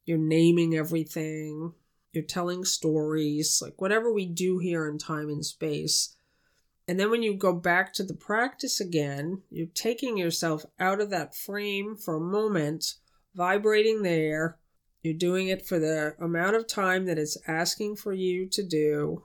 you're 0.06 0.18
naming 0.18 0.76
everything, 0.76 1.74
you're 2.12 2.24
telling 2.24 2.64
stories, 2.64 3.60
like 3.62 3.82
whatever 3.82 4.12
we 4.12 4.26
do 4.26 4.60
here 4.60 4.88
in 4.88 4.98
time 4.98 5.30
and 5.30 5.46
space. 5.46 6.16
And 6.88 7.00
then 7.00 7.10
when 7.10 7.24
you 7.24 7.36
go 7.36 7.54
back 7.54 7.94
to 7.94 8.04
the 8.04 8.14
practice 8.14 8.80
again, 8.80 9.42
you're 9.50 9.68
taking 9.74 10.18
yourself 10.18 10.66
out 10.80 11.02
of 11.02 11.10
that 11.10 11.36
frame 11.36 11.96
for 11.96 12.16
a 12.16 12.22
moment, 12.22 12.96
vibrating 13.34 14.04
there. 14.04 14.58
You're 15.02 15.16
doing 15.16 15.48
it 15.48 15.66
for 15.66 15.80
the 15.80 16.16
amount 16.20 16.56
of 16.56 16.68
time 16.68 17.06
that 17.06 17.18
it's 17.18 17.38
asking 17.48 17.98
for 17.98 18.14
you 18.14 18.48
to 18.50 18.64
do. 18.64 19.24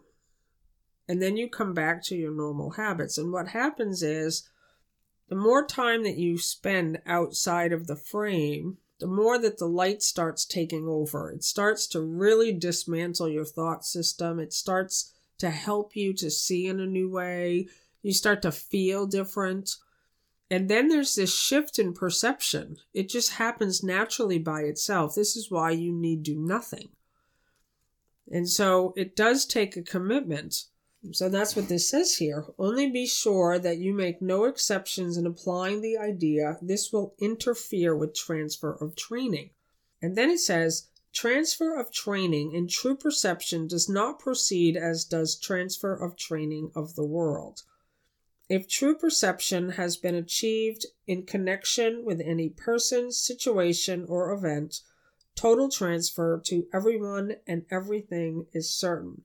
And 1.09 1.20
then 1.20 1.37
you 1.37 1.48
come 1.48 1.74
back 1.74 2.02
to 2.04 2.16
your 2.16 2.33
normal 2.33 2.70
habits. 2.70 3.18
And 3.18 3.33
what 3.33 3.48
happens 3.48 4.02
is 4.02 4.48
the 5.31 5.37
more 5.37 5.64
time 5.64 6.03
that 6.03 6.16
you 6.16 6.37
spend 6.37 7.01
outside 7.07 7.73
of 7.73 7.87
the 7.87 7.95
frame, 7.95 8.79
the 8.99 9.07
more 9.07 9.38
that 9.38 9.59
the 9.59 9.69
light 9.69 10.03
starts 10.03 10.45
taking 10.45 10.88
over. 10.88 11.31
It 11.31 11.45
starts 11.45 11.87
to 11.88 12.01
really 12.03 12.53
dismantle 12.53 13.29
your 13.29 13.45
thought 13.45 13.85
system. 13.85 14.40
It 14.40 14.53
starts 14.53 15.14
to 15.38 15.49
help 15.51 15.95
you 15.95 16.12
to 16.14 16.33
see 16.33 16.66
in 16.66 16.81
a 16.81 16.87
new 16.87 17.09
way. 17.09 17.69
You 18.03 18.12
start 18.12 18.43
to 18.43 18.51
feel 18.51 19.07
different. 19.07 19.77
And 20.51 20.69
then 20.69 20.88
there's 20.88 21.14
this 21.14 21.33
shift 21.33 21.79
in 21.79 21.95
perception. 21.95 22.79
It 22.93 23.09
just 23.09 23.35
happens 23.35 23.85
naturally 23.85 24.40
by 24.40 24.62
itself. 24.62 25.14
This 25.14 25.37
is 25.37 25.49
why 25.49 25.71
you 25.71 25.93
need 25.93 26.25
to 26.25 26.35
do 26.35 26.40
nothing. 26.40 26.88
And 28.33 28.49
so 28.49 28.93
it 28.97 29.14
does 29.14 29.47
take 29.47 29.77
a 29.77 29.83
commitment. 29.83 30.64
So 31.12 31.30
that's 31.30 31.56
what 31.56 31.68
this 31.68 31.88
says 31.88 32.16
here. 32.16 32.44
Only 32.58 32.90
be 32.90 33.06
sure 33.06 33.58
that 33.58 33.78
you 33.78 33.94
make 33.94 34.20
no 34.20 34.44
exceptions 34.44 35.16
in 35.16 35.26
applying 35.26 35.80
the 35.80 35.96
idea. 35.96 36.58
This 36.60 36.92
will 36.92 37.14
interfere 37.18 37.96
with 37.96 38.14
transfer 38.14 38.72
of 38.72 38.96
training. 38.96 39.50
And 40.02 40.14
then 40.16 40.28
it 40.30 40.40
says, 40.40 40.88
Transfer 41.12 41.74
of 41.74 41.90
training 41.90 42.52
in 42.52 42.68
true 42.68 42.94
perception 42.94 43.66
does 43.66 43.88
not 43.88 44.20
proceed 44.20 44.76
as 44.76 45.04
does 45.04 45.36
transfer 45.36 45.94
of 45.94 46.16
training 46.16 46.70
of 46.76 46.94
the 46.94 47.04
world. 47.04 47.62
If 48.48 48.68
true 48.68 48.94
perception 48.94 49.70
has 49.70 49.96
been 49.96 50.14
achieved 50.14 50.86
in 51.06 51.24
connection 51.24 52.04
with 52.04 52.20
any 52.20 52.50
person, 52.50 53.10
situation, 53.10 54.04
or 54.08 54.32
event, 54.32 54.82
total 55.34 55.68
transfer 55.68 56.40
to 56.46 56.66
everyone 56.72 57.36
and 57.46 57.64
everything 57.70 58.46
is 58.52 58.70
certain. 58.72 59.24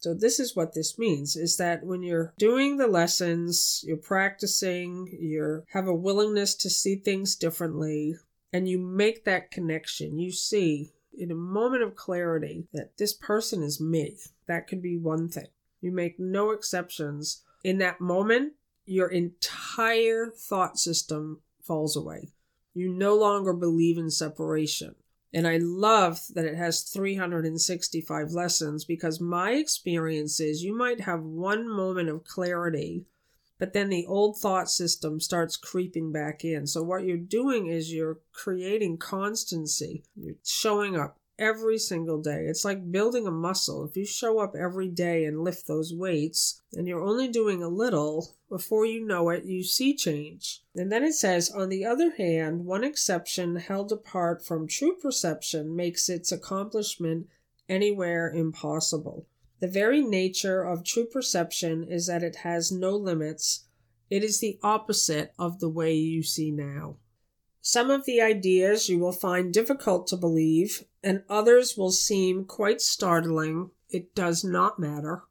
So 0.00 0.14
this 0.14 0.38
is 0.38 0.54
what 0.54 0.74
this 0.74 0.98
means 0.98 1.34
is 1.34 1.56
that 1.56 1.84
when 1.84 2.02
you're 2.02 2.32
doing 2.38 2.76
the 2.76 2.86
lessons, 2.86 3.84
you're 3.86 3.96
practicing, 3.96 5.08
you 5.20 5.64
have 5.72 5.88
a 5.88 5.94
willingness 5.94 6.54
to 6.56 6.70
see 6.70 6.96
things 6.96 7.34
differently, 7.34 8.14
and 8.52 8.68
you 8.68 8.78
make 8.78 9.24
that 9.24 9.50
connection. 9.50 10.18
You 10.18 10.30
see 10.30 10.92
in 11.16 11.30
a 11.32 11.34
moment 11.34 11.82
of 11.82 11.96
clarity 11.96 12.68
that 12.72 12.96
this 12.96 13.12
person 13.12 13.62
is 13.62 13.80
me. 13.80 14.16
That 14.46 14.68
could 14.68 14.80
be 14.80 14.96
one 14.96 15.28
thing. 15.28 15.48
You 15.80 15.92
make 15.92 16.18
no 16.18 16.50
exceptions. 16.50 17.42
In 17.64 17.78
that 17.78 18.00
moment, 18.00 18.52
your 18.86 19.08
entire 19.08 20.30
thought 20.30 20.78
system 20.78 21.42
falls 21.62 21.96
away. 21.96 22.30
You 22.72 22.88
no 22.88 23.16
longer 23.16 23.52
believe 23.52 23.98
in 23.98 24.10
separation. 24.10 24.94
And 25.32 25.46
I 25.46 25.58
love 25.58 26.20
that 26.34 26.46
it 26.46 26.56
has 26.56 26.82
365 26.82 28.30
lessons 28.30 28.84
because 28.84 29.20
my 29.20 29.52
experience 29.52 30.40
is 30.40 30.62
you 30.62 30.76
might 30.76 31.00
have 31.00 31.22
one 31.22 31.68
moment 31.68 32.08
of 32.08 32.24
clarity 32.24 33.04
but 33.58 33.72
then 33.72 33.88
the 33.88 34.06
old 34.06 34.38
thought 34.38 34.70
system 34.70 35.20
starts 35.20 35.56
creeping 35.56 36.12
back 36.12 36.44
in. 36.44 36.66
So 36.66 36.82
what 36.82 37.04
you're 37.04 37.16
doing 37.16 37.66
is 37.66 37.92
you're 37.92 38.18
creating 38.32 38.98
constancy. 38.98 40.04
You're 40.14 40.36
showing 40.44 40.96
up 40.96 41.18
every 41.38 41.78
single 41.78 42.20
day. 42.20 42.46
It's 42.46 42.64
like 42.64 42.90
building 42.90 43.26
a 43.26 43.30
muscle. 43.30 43.84
If 43.84 43.96
you 43.96 44.04
show 44.04 44.40
up 44.40 44.54
every 44.54 44.88
day 44.88 45.24
and 45.24 45.44
lift 45.44 45.66
those 45.66 45.94
weights 45.94 46.60
and 46.72 46.88
you're 46.88 47.04
only 47.04 47.28
doing 47.28 47.62
a 47.62 47.68
little, 47.68 48.36
before 48.48 48.84
you 48.84 49.06
know 49.06 49.28
it, 49.30 49.44
you 49.44 49.62
see 49.62 49.94
change. 49.94 50.62
And 50.74 50.90
then 50.90 51.04
it 51.04 51.14
says, 51.14 51.50
on 51.50 51.68
the 51.68 51.84
other 51.84 52.12
hand, 52.16 52.64
one 52.64 52.84
exception 52.84 53.56
held 53.56 53.92
apart 53.92 54.44
from 54.44 54.66
true 54.66 54.96
perception 54.96 55.76
makes 55.76 56.08
its 56.08 56.32
accomplishment 56.32 57.28
anywhere 57.68 58.30
impossible. 58.30 59.26
The 59.60 59.68
very 59.68 60.02
nature 60.02 60.62
of 60.62 60.84
true 60.84 61.06
perception 61.06 61.84
is 61.84 62.06
that 62.06 62.22
it 62.22 62.36
has 62.36 62.72
no 62.72 62.96
limits. 62.96 63.66
It 64.08 64.24
is 64.24 64.40
the 64.40 64.58
opposite 64.62 65.32
of 65.38 65.60
the 65.60 65.68
way 65.68 65.94
you 65.94 66.22
see 66.22 66.50
now. 66.50 66.96
Some 67.70 67.90
of 67.90 68.06
the 68.06 68.18
ideas 68.18 68.88
you 68.88 68.98
will 68.98 69.12
find 69.12 69.52
difficult 69.52 70.06
to 70.06 70.16
believe, 70.16 70.86
and 71.04 71.22
others 71.28 71.76
will 71.76 71.90
seem 71.90 72.46
quite 72.46 72.80
startling. 72.80 73.72
It 73.90 74.14
does 74.14 74.42
not 74.42 74.78
matter. 74.78 75.24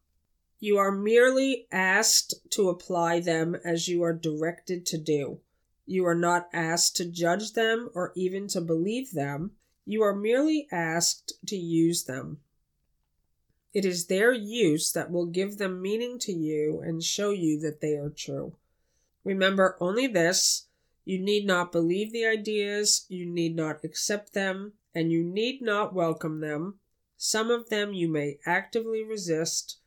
You 0.60 0.78
are 0.78 0.92
merely 0.92 1.68
asked 1.72 2.36
to 2.52 2.70
apply 2.70 3.22
them 3.22 3.56
as 3.66 3.88
you 3.88 4.04
are 4.04 4.14
directed 4.14 4.86
to 4.86 5.00
do. 5.00 5.40
You 5.88 6.06
are 6.06 6.14
not 6.14 6.48
asked 6.54 6.96
to 6.98 7.10
judge 7.10 7.54
them 7.54 7.90
or 7.96 8.14
even 8.16 8.48
to 8.50 8.62
believe 8.62 9.14
them. 9.14 9.54
You 9.84 10.04
are 10.04 10.16
merely 10.16 10.68
asked 10.72 11.34
to 11.48 11.58
use 11.58 12.04
them. 12.04 12.42
It 13.74 13.84
is 13.84 14.06
their 14.06 14.32
use 14.32 14.92
that 14.92 15.10
will 15.10 15.26
give 15.26 15.58
them 15.58 15.82
meaning 15.82 16.20
to 16.20 16.34
you 16.34 16.82
and 16.82 17.02
show 17.02 17.32
you 17.32 17.60
that 17.62 17.82
they 17.82 17.96
are 17.96 18.12
true. 18.12 18.54
Remember 19.24 19.76
only 19.80 20.06
this 20.06 20.67
you 21.08 21.20
need 21.20 21.46
not 21.46 21.72
believe 21.72 22.12
the 22.12 22.26
ideas, 22.26 23.06
you 23.08 23.26
need 23.26 23.56
not 23.56 23.84
accept 23.84 24.34
them, 24.34 24.74
and 24.94 25.12
you 25.12 25.24
need 25.24 25.62
not 25.62 25.94
welcome 25.94 26.40
them. 26.42 26.80
Some 27.16 27.50
of 27.50 27.70
them 27.70 27.94
you 27.94 28.08
may 28.08 28.40
actively 28.46 29.04
resist. 29.04 29.78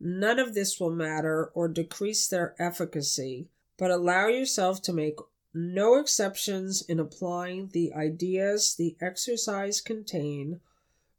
None 0.00 0.38
of 0.38 0.54
this 0.54 0.80
will 0.80 0.90
matter 0.90 1.46
or 1.54 1.68
decrease 1.68 2.26
their 2.26 2.54
efficacy, 2.58 3.48
but 3.78 3.90
allow 3.90 4.26
yourself 4.26 4.82
to 4.82 4.92
make 4.92 5.18
no 5.54 5.94
exceptions 5.94 6.82
in 6.82 6.98
applying 6.98 7.68
the 7.68 7.92
ideas 7.94 8.74
the 8.74 8.96
exercise 9.00 9.80
contain 9.80 10.60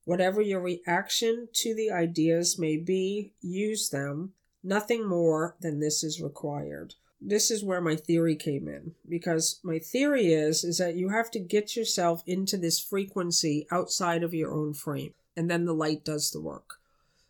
Whatever 0.06 0.40
your 0.40 0.62
reaction 0.62 1.50
to 1.52 1.74
the 1.74 1.90
ideas 1.90 2.60
may 2.60 2.78
be, 2.78 3.34
use 3.42 3.90
them. 3.90 4.34
Nothing 4.64 5.08
more 5.08 5.56
than 5.60 5.80
this 5.80 6.04
is 6.04 6.22
required. 6.22 6.94
This 7.22 7.50
is 7.50 7.64
where 7.64 7.82
my 7.82 7.96
theory 7.96 8.36
came 8.36 8.68
in 8.68 8.94
because 9.08 9.60
my 9.64 9.80
theory 9.80 10.34
is 10.34 10.64
is 10.64 10.78
that 10.78 10.96
you 10.96 11.10
have 11.10 11.32
to 11.32 11.40
get 11.40 11.76
yourself 11.76 12.24
into 12.28 12.58
this 12.58 12.80
frequency 12.80 13.68
outside 13.72 14.22
of 14.22 14.34
your 14.34 14.54
own 14.54 14.74
frame 14.74 15.14
and 15.36 15.50
then 15.50 15.66
the 15.66 15.74
light 15.74 16.04
does 16.04 16.32
the 16.32 16.42
work. 16.42 16.80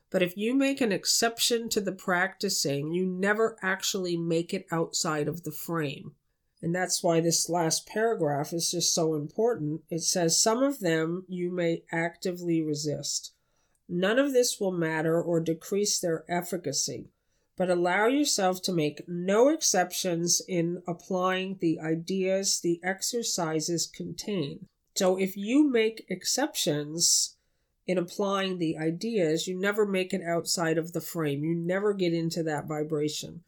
But 0.09 0.21
if 0.21 0.37
you 0.37 0.53
make 0.53 0.81
an 0.81 0.91
exception 0.91 1.69
to 1.69 1.81
the 1.81 1.91
practicing, 1.91 2.93
you 2.93 3.05
never 3.05 3.57
actually 3.61 4.15
make 4.15 4.53
it 4.53 4.67
outside 4.71 5.27
of 5.27 5.43
the 5.43 5.51
frame. 5.51 6.13
And 6.61 6.73
that's 6.73 7.03
why 7.03 7.19
this 7.19 7.49
last 7.49 7.85
paragraph 7.85 8.53
is 8.53 8.71
just 8.71 8.93
so 8.93 9.13
important. 9.13 9.81
It 9.89 10.03
says, 10.03 10.41
Some 10.41 10.63
of 10.63 10.79
them 10.79 11.25
you 11.27 11.51
may 11.51 11.83
actively 11.91 12.61
resist. 12.61 13.33
None 13.89 14.17
of 14.17 14.33
this 14.33 14.59
will 14.59 14.71
matter 14.71 15.21
or 15.21 15.39
decrease 15.39 15.99
their 15.99 16.23
efficacy, 16.29 17.09
but 17.57 17.69
allow 17.69 18.07
yourself 18.07 18.61
to 18.63 18.73
make 18.73 19.07
no 19.07 19.49
exceptions 19.49 20.41
in 20.47 20.81
applying 20.87 21.57
the 21.59 21.79
ideas 21.79 22.59
the 22.59 22.79
exercises 22.83 23.87
contain. 23.87 24.67
So 24.95 25.17
if 25.17 25.37
you 25.37 25.69
make 25.69 26.05
exceptions 26.09 27.35
in 27.87 27.97
applying 27.97 28.57
the 28.57 28.77
ideas, 28.77 29.47
you 29.47 29.59
never 29.59 29.85
make 29.85 30.13
it 30.13 30.21
outside 30.23 30.77
of 30.77 30.93
the 30.93 31.01
frame. 31.01 31.43
You 31.43 31.55
never 31.55 31.93
get 31.93 32.13
into 32.13 32.43
that 32.43 32.67
vibration. 32.67 33.43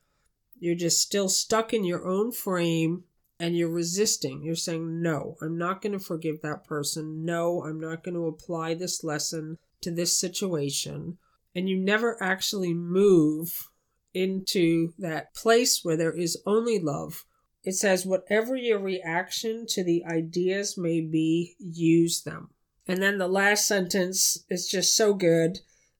You're 0.59 0.75
just 0.75 1.01
still 1.01 1.29
stuck 1.29 1.73
in 1.73 1.83
your 1.83 2.05
own 2.05 2.31
frame 2.31 3.03
and 3.39 3.55
you're 3.55 3.69
resisting. 3.69 4.43
You're 4.43 4.55
saying, 4.55 5.01
No, 5.01 5.35
I'm 5.41 5.57
not 5.57 5.81
going 5.81 5.93
to 5.93 5.99
forgive 5.99 6.41
that 6.41 6.65
person. 6.65 7.23
No, 7.23 7.63
I'm 7.63 7.79
not 7.79 8.03
going 8.03 8.15
to 8.15 8.27
apply 8.27 8.73
this 8.73 9.03
lesson 9.03 9.57
to 9.81 9.91
this 9.91 10.17
situation. 10.17 11.17
And 11.55 11.69
you 11.69 11.77
never 11.77 12.21
actually 12.21 12.73
move 12.73 13.69
into 14.13 14.93
that 14.97 15.33
place 15.33 15.81
where 15.83 15.97
there 15.97 16.15
is 16.15 16.41
only 16.45 16.79
love. 16.79 17.25
It 17.63 17.73
says, 17.73 18.05
Whatever 18.05 18.55
your 18.55 18.79
reaction 18.79 19.65
to 19.69 19.83
the 19.83 20.03
ideas 20.05 20.77
may 20.77 21.01
be, 21.01 21.55
use 21.59 22.21
them. 22.21 22.49
And 22.87 23.01
then 23.01 23.17
the 23.17 23.27
last 23.27 23.67
sentence 23.67 24.45
is 24.49 24.67
just 24.67 24.95
so 24.95 25.13
good. 25.13 25.59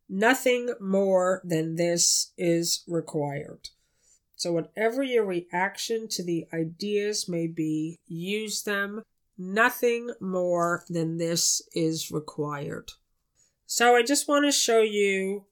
Nothing 0.09 0.73
more 0.79 1.41
than 1.43 1.75
this 1.75 2.31
is 2.37 2.83
required. 2.87 3.69
So, 4.37 4.53
whatever 4.53 5.03
your 5.03 5.25
reaction 5.25 6.07
to 6.11 6.23
the 6.23 6.45
ideas 6.53 7.27
may 7.27 7.47
be, 7.47 7.99
use 8.07 8.63
them. 8.63 9.03
Nothing 9.37 10.11
more 10.21 10.85
than 10.89 11.17
this 11.17 11.61
is 11.73 12.11
required. 12.11 12.91
So, 13.65 13.95
I 13.95 14.03
just 14.03 14.27
want 14.27 14.45
to 14.45 14.51
show 14.51 14.81
you 14.81 15.47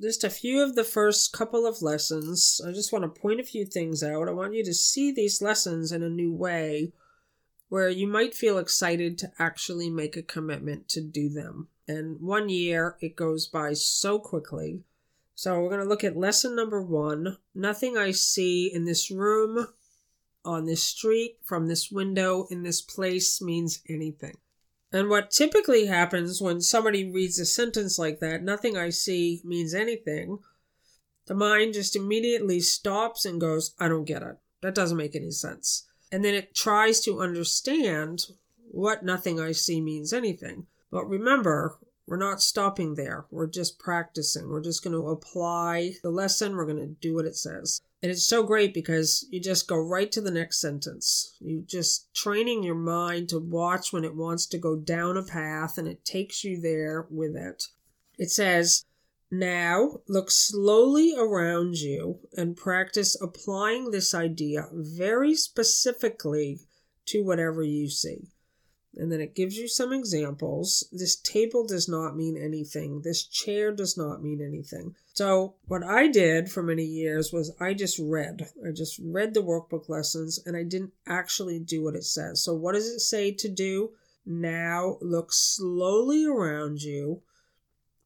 just 0.00 0.24
a 0.24 0.30
few 0.30 0.62
of 0.62 0.74
the 0.74 0.84
first 0.84 1.32
couple 1.32 1.66
of 1.66 1.82
lessons. 1.82 2.60
I 2.66 2.72
just 2.72 2.92
want 2.92 3.04
to 3.04 3.20
point 3.20 3.40
a 3.40 3.44
few 3.44 3.64
things 3.64 4.02
out. 4.02 4.28
I 4.28 4.32
want 4.32 4.54
you 4.54 4.64
to 4.64 4.74
see 4.74 5.12
these 5.12 5.40
lessons 5.40 5.92
in 5.92 6.02
a 6.02 6.10
new 6.10 6.32
way 6.32 6.92
where 7.68 7.88
you 7.88 8.06
might 8.06 8.34
feel 8.34 8.58
excited 8.58 9.18
to 9.18 9.32
actually 9.38 9.90
make 9.90 10.16
a 10.16 10.22
commitment 10.22 10.88
to 10.88 11.00
do 11.00 11.28
them. 11.28 11.68
And 11.88 12.20
one 12.20 12.48
year, 12.48 12.96
it 13.00 13.16
goes 13.16 13.46
by 13.46 13.74
so 13.74 14.18
quickly. 14.18 14.82
So 15.34 15.60
we're 15.60 15.70
going 15.70 15.82
to 15.82 15.88
look 15.88 16.04
at 16.04 16.16
lesson 16.16 16.54
number 16.54 16.80
one. 16.80 17.38
Nothing 17.54 17.96
I 17.96 18.12
see 18.12 18.70
in 18.72 18.84
this 18.84 19.10
room, 19.10 19.66
on 20.44 20.66
this 20.66 20.82
street, 20.82 21.38
from 21.42 21.66
this 21.66 21.90
window, 21.90 22.46
in 22.50 22.62
this 22.62 22.80
place 22.80 23.42
means 23.42 23.80
anything. 23.88 24.36
And 24.94 25.10
what 25.10 25.32
typically 25.32 25.86
happens 25.86 26.40
when 26.40 26.60
somebody 26.60 27.10
reads 27.10 27.40
a 27.40 27.46
sentence 27.46 27.98
like 27.98 28.20
that, 28.20 28.44
nothing 28.44 28.76
I 28.76 28.90
see 28.90 29.40
means 29.42 29.74
anything, 29.74 30.38
the 31.26 31.34
mind 31.34 31.74
just 31.74 31.96
immediately 31.96 32.60
stops 32.60 33.24
and 33.24 33.40
goes, 33.40 33.74
I 33.80 33.88
don't 33.88 34.04
get 34.04 34.22
it. 34.22 34.36
That 34.62 34.76
doesn't 34.76 34.96
make 34.96 35.16
any 35.16 35.32
sense. 35.32 35.88
And 36.12 36.24
then 36.24 36.34
it 36.34 36.54
tries 36.54 37.00
to 37.00 37.20
understand 37.20 38.26
what 38.70 39.04
nothing 39.04 39.40
I 39.40 39.50
see 39.50 39.80
means 39.80 40.12
anything. 40.12 40.68
But 40.92 41.08
remember, 41.08 41.76
we're 42.06 42.16
not 42.16 42.40
stopping 42.40 42.94
there. 42.94 43.24
We're 43.32 43.48
just 43.48 43.80
practicing. 43.80 44.48
We're 44.48 44.62
just 44.62 44.84
going 44.84 44.94
to 44.94 45.08
apply 45.08 45.94
the 46.04 46.10
lesson. 46.10 46.54
We're 46.54 46.66
going 46.66 46.78
to 46.78 46.94
do 47.00 47.16
what 47.16 47.26
it 47.26 47.34
says. 47.34 47.80
And 48.04 48.10
it's 48.10 48.26
so 48.26 48.42
great 48.42 48.74
because 48.74 49.26
you 49.30 49.40
just 49.40 49.66
go 49.66 49.78
right 49.78 50.12
to 50.12 50.20
the 50.20 50.30
next 50.30 50.60
sentence. 50.60 51.38
You 51.40 51.64
just 51.66 52.12
training 52.14 52.62
your 52.62 52.74
mind 52.74 53.30
to 53.30 53.38
watch 53.38 53.94
when 53.94 54.04
it 54.04 54.14
wants 54.14 54.44
to 54.48 54.58
go 54.58 54.76
down 54.76 55.16
a 55.16 55.22
path 55.22 55.78
and 55.78 55.88
it 55.88 56.04
takes 56.04 56.44
you 56.44 56.60
there 56.60 57.06
with 57.08 57.34
it. 57.34 57.64
It 58.18 58.30
says, 58.30 58.84
now 59.30 60.00
look 60.06 60.30
slowly 60.30 61.14
around 61.16 61.76
you 61.76 62.18
and 62.36 62.58
practice 62.58 63.18
applying 63.22 63.90
this 63.90 64.12
idea 64.12 64.68
very 64.70 65.34
specifically 65.34 66.60
to 67.06 67.24
whatever 67.24 67.62
you 67.62 67.88
see 67.88 68.28
and 68.96 69.10
then 69.10 69.20
it 69.20 69.34
gives 69.34 69.56
you 69.56 69.66
some 69.68 69.92
examples. 69.92 70.84
This 70.92 71.16
table 71.16 71.66
does 71.66 71.88
not 71.88 72.16
mean 72.16 72.36
anything. 72.36 73.02
This 73.02 73.24
chair 73.24 73.72
does 73.72 73.96
not 73.96 74.22
mean 74.22 74.40
anything. 74.40 74.94
So, 75.12 75.54
what 75.66 75.82
I 75.82 76.08
did 76.08 76.50
for 76.50 76.62
many 76.62 76.84
years 76.84 77.32
was 77.32 77.52
I 77.60 77.74
just 77.74 77.98
read. 77.98 78.48
I 78.66 78.70
just 78.72 79.00
read 79.02 79.34
the 79.34 79.42
workbook 79.42 79.88
lessons 79.88 80.40
and 80.44 80.56
I 80.56 80.62
didn't 80.62 80.92
actually 81.06 81.58
do 81.58 81.82
what 81.82 81.94
it 81.94 82.04
says. 82.04 82.42
So, 82.42 82.54
what 82.54 82.74
does 82.74 82.86
it 82.86 83.00
say 83.00 83.32
to 83.32 83.48
do? 83.48 83.90
Now 84.26 84.98
look 85.00 85.32
slowly 85.32 86.24
around 86.24 86.82
you 86.82 87.22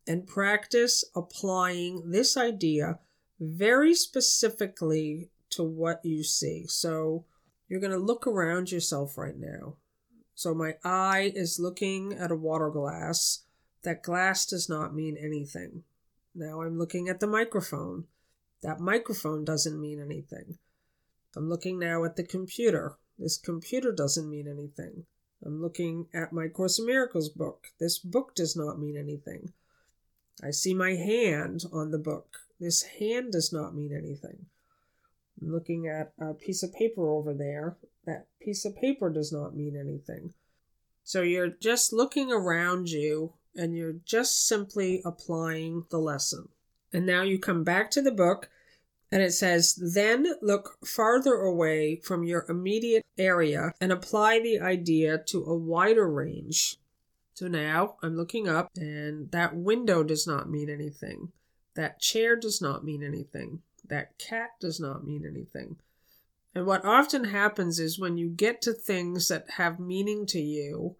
and 0.07 0.27
practice 0.27 1.05
applying 1.14 2.11
this 2.11 2.37
idea 2.37 2.98
very 3.38 3.94
specifically 3.94 5.31
to 5.51 5.62
what 5.62 6.05
you 6.05 6.24
see. 6.24 6.66
So, 6.66 7.24
you're 7.68 7.81
going 7.81 7.92
to 7.92 7.98
look 7.98 8.27
around 8.27 8.72
yourself 8.72 9.18
right 9.18 9.37
now 9.37 9.77
so 10.38 10.55
my 10.55 10.77
eye 10.85 11.33
is 11.35 11.59
looking 11.59 12.12
at 12.12 12.31
a 12.31 12.37
water 12.37 12.70
glass. 12.70 13.40
That 13.83 14.05
glass 14.05 14.46
does 14.46 14.68
not 14.68 14.94
mean 14.94 15.16
anything. 15.16 15.83
Now 16.33 16.62
I'm 16.62 16.79
looking 16.79 17.09
at 17.09 17.18
the 17.18 17.27
microphone. 17.27 18.05
That 18.62 18.79
microphone 18.79 19.44
doesn't 19.44 19.81
mean 19.81 20.01
anything. 20.01 20.59
I'm 21.37 21.48
looking 21.48 21.81
now 21.81 22.05
at 22.05 22.14
the 22.14 22.22
computer. 22.22 22.98
This 23.18 23.37
computer 23.37 23.90
doesn't 23.90 24.31
mean 24.31 24.46
anything. 24.46 25.07
I'm 25.44 25.61
looking 25.61 26.07
at 26.14 26.33
my 26.33 26.46
Course 26.46 26.79
in 26.79 26.87
Miracles 26.87 27.31
book. 27.31 27.72
This 27.81 27.98
book 27.98 28.37
does 28.37 28.55
not 28.55 28.79
mean 28.79 28.96
anything. 28.96 29.53
I 30.40 30.53
see 30.53 30.72
my 30.72 30.94
hand 30.94 31.64
on 31.72 31.90
the 31.90 31.98
book. 31.98 32.37
This 32.61 32.85
hand 32.85 33.33
does 33.33 33.53
not 33.53 33.74
mean 33.74 33.92
anything. 33.92 34.46
I'm 35.42 35.51
looking 35.51 35.88
at 35.88 36.12
a 36.16 36.33
piece 36.33 36.62
of 36.62 36.72
paper 36.72 37.09
over 37.09 37.35
there 37.35 37.77
that 38.08 38.26
piece 38.40 38.64
of 38.64 38.74
paper 38.74 39.10
does 39.10 39.32
not 39.32 39.54
mean 39.54 39.76
anything. 39.76 40.32
So 41.04 41.22
you're 41.22 41.48
just 41.60 41.92
looking 41.92 42.32
around 42.32 42.88
you 42.88 43.34
and 43.54 43.76
you're 43.76 43.96
just 44.04 44.46
simply 44.46 45.02
applying 45.04 45.84
the 45.90 45.98
lesson. 45.98 46.48
And 46.92 47.04
now 47.04 47.22
you 47.22 47.38
come 47.38 47.64
back 47.64 47.90
to 47.92 48.02
the 48.02 48.10
book 48.10 48.48
and 49.12 49.22
it 49.22 49.32
says, 49.32 49.74
then 49.74 50.26
look 50.40 50.78
farther 50.86 51.34
away 51.34 51.96
from 51.96 52.24
your 52.24 52.46
immediate 52.48 53.04
area 53.18 53.72
and 53.80 53.92
apply 53.92 54.40
the 54.40 54.58
idea 54.58 55.18
to 55.26 55.44
a 55.44 55.54
wider 55.54 56.08
range. 56.10 56.76
So 57.34 57.46
now 57.46 57.96
I'm 58.02 58.16
looking 58.16 58.48
up 58.48 58.70
and 58.76 59.30
that 59.32 59.54
window 59.54 60.02
does 60.02 60.26
not 60.26 60.50
mean 60.50 60.70
anything. 60.70 61.32
That 61.74 62.00
chair 62.00 62.36
does 62.36 62.62
not 62.62 62.84
mean 62.84 63.02
anything. 63.02 63.60
That 63.86 64.18
cat 64.18 64.50
does 64.60 64.80
not 64.80 65.04
mean 65.04 65.26
anything. 65.26 65.76
And 66.54 66.66
what 66.66 66.84
often 66.84 67.24
happens 67.24 67.78
is 67.78 67.98
when 67.98 68.16
you 68.16 68.28
get 68.28 68.62
to 68.62 68.72
things 68.72 69.28
that 69.28 69.50
have 69.56 69.78
meaning 69.78 70.26
to 70.26 70.40
you, 70.40 70.96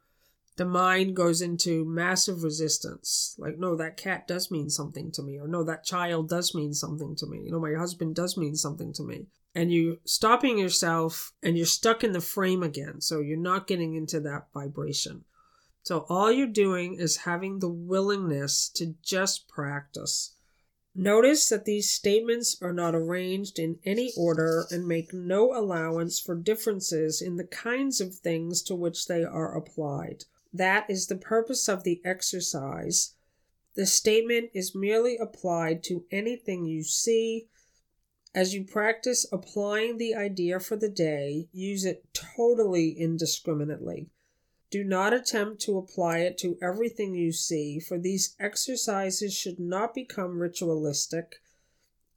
the 0.57 0.65
mind 0.65 1.15
goes 1.15 1.41
into 1.41 1.85
massive 1.85 2.43
resistance. 2.43 3.37
Like, 3.39 3.59
no, 3.59 3.77
that 3.77 3.97
cat 3.97 4.27
does 4.27 4.51
mean 4.51 4.71
something 4.71 5.13
to 5.13 5.23
me, 5.23 5.39
or 5.39 5.47
no, 5.47 5.63
that 5.65 5.85
child 5.85 6.29
does 6.29 6.55
mean 6.55 6.75
something 6.75 7.15
to 7.17 7.27
me. 7.27 7.43
You 7.45 7.53
know, 7.53 7.61
my 7.61 7.75
husband 7.75 8.17
does 8.17 8.37
mean 8.37 8.57
something 8.57 8.93
to 8.95 9.03
me. 9.05 9.27
And 9.55 9.73
you're 9.73 9.97
stopping 10.05 10.59
yourself 10.59 11.33
and 11.43 11.57
you're 11.57 11.67
stuck 11.67 12.05
in 12.05 12.13
the 12.13 12.21
frame 12.21 12.63
again. 12.63 13.01
So 13.01 13.21
you're 13.21 13.39
not 13.39 13.67
getting 13.67 13.95
into 13.95 14.21
that 14.21 14.49
vibration. 14.53 15.25
So 15.83 16.07
all 16.09 16.31
you're 16.31 16.47
doing 16.47 16.95
is 16.95 17.17
having 17.17 17.59
the 17.59 17.69
willingness 17.69 18.69
to 18.75 18.95
just 19.03 19.49
practice. 19.49 20.35
Notice 21.01 21.49
that 21.51 21.65
these 21.65 21.89
statements 21.89 22.61
are 22.61 22.73
not 22.73 22.93
arranged 22.93 23.61
in 23.61 23.79
any 23.85 24.13
order 24.17 24.67
and 24.73 24.85
make 24.85 25.15
no 25.15 25.57
allowance 25.57 26.19
for 26.19 26.35
differences 26.35 27.23
in 27.23 27.37
the 27.37 27.47
kinds 27.47 28.01
of 28.01 28.17
things 28.17 28.63
to 28.63 28.75
which 28.75 29.07
they 29.07 29.23
are 29.23 29.57
applied. 29.57 30.25
That 30.53 30.91
is 30.91 31.07
the 31.07 31.15
purpose 31.15 31.69
of 31.69 31.85
the 31.85 32.01
exercise. 32.05 33.15
The 33.77 33.87
statement 33.87 34.51
is 34.53 34.75
merely 34.75 35.17
applied 35.17 35.85
to 35.85 36.05
anything 36.11 36.65
you 36.65 36.83
see. 36.83 37.47
As 38.35 38.53
you 38.53 38.65
practice 38.65 39.25
applying 39.31 39.99
the 39.99 40.17
idea 40.17 40.59
for 40.59 40.75
the 40.75 40.91
day, 40.91 41.47
use 41.53 41.85
it 41.85 42.13
totally 42.13 42.91
indiscriminately. 42.91 44.09
Do 44.71 44.85
not 44.85 45.15
attempt 45.15 45.63
to 45.63 45.79
apply 45.79 46.19
it 46.19 46.37
to 46.39 46.59
everything 46.61 47.15
you 47.15 47.33
see, 47.33 47.81
for 47.81 47.99
these 47.99 48.37
exercises 48.39 49.33
should 49.33 49.59
not 49.59 49.95
become 49.95 50.43
ritualistic. 50.43 51.37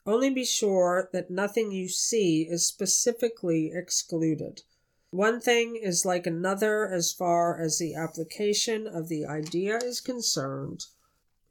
Only 0.06 0.32
be 0.32 0.44
sure 0.44 1.10
that 1.14 1.32
nothing 1.32 1.72
you 1.72 1.88
see 1.88 2.42
is 2.42 2.68
specifically 2.68 3.72
excluded. 3.74 4.64
One 5.12 5.40
thing 5.40 5.78
is 5.78 6.06
like 6.06 6.28
another 6.28 6.86
as 6.90 7.14
far 7.14 7.58
as 7.58 7.78
the 7.78 7.96
application 7.96 8.86
of 8.86 9.08
the 9.08 9.26
idea 9.26 9.78
is 9.78 10.02
concerned. 10.02 10.88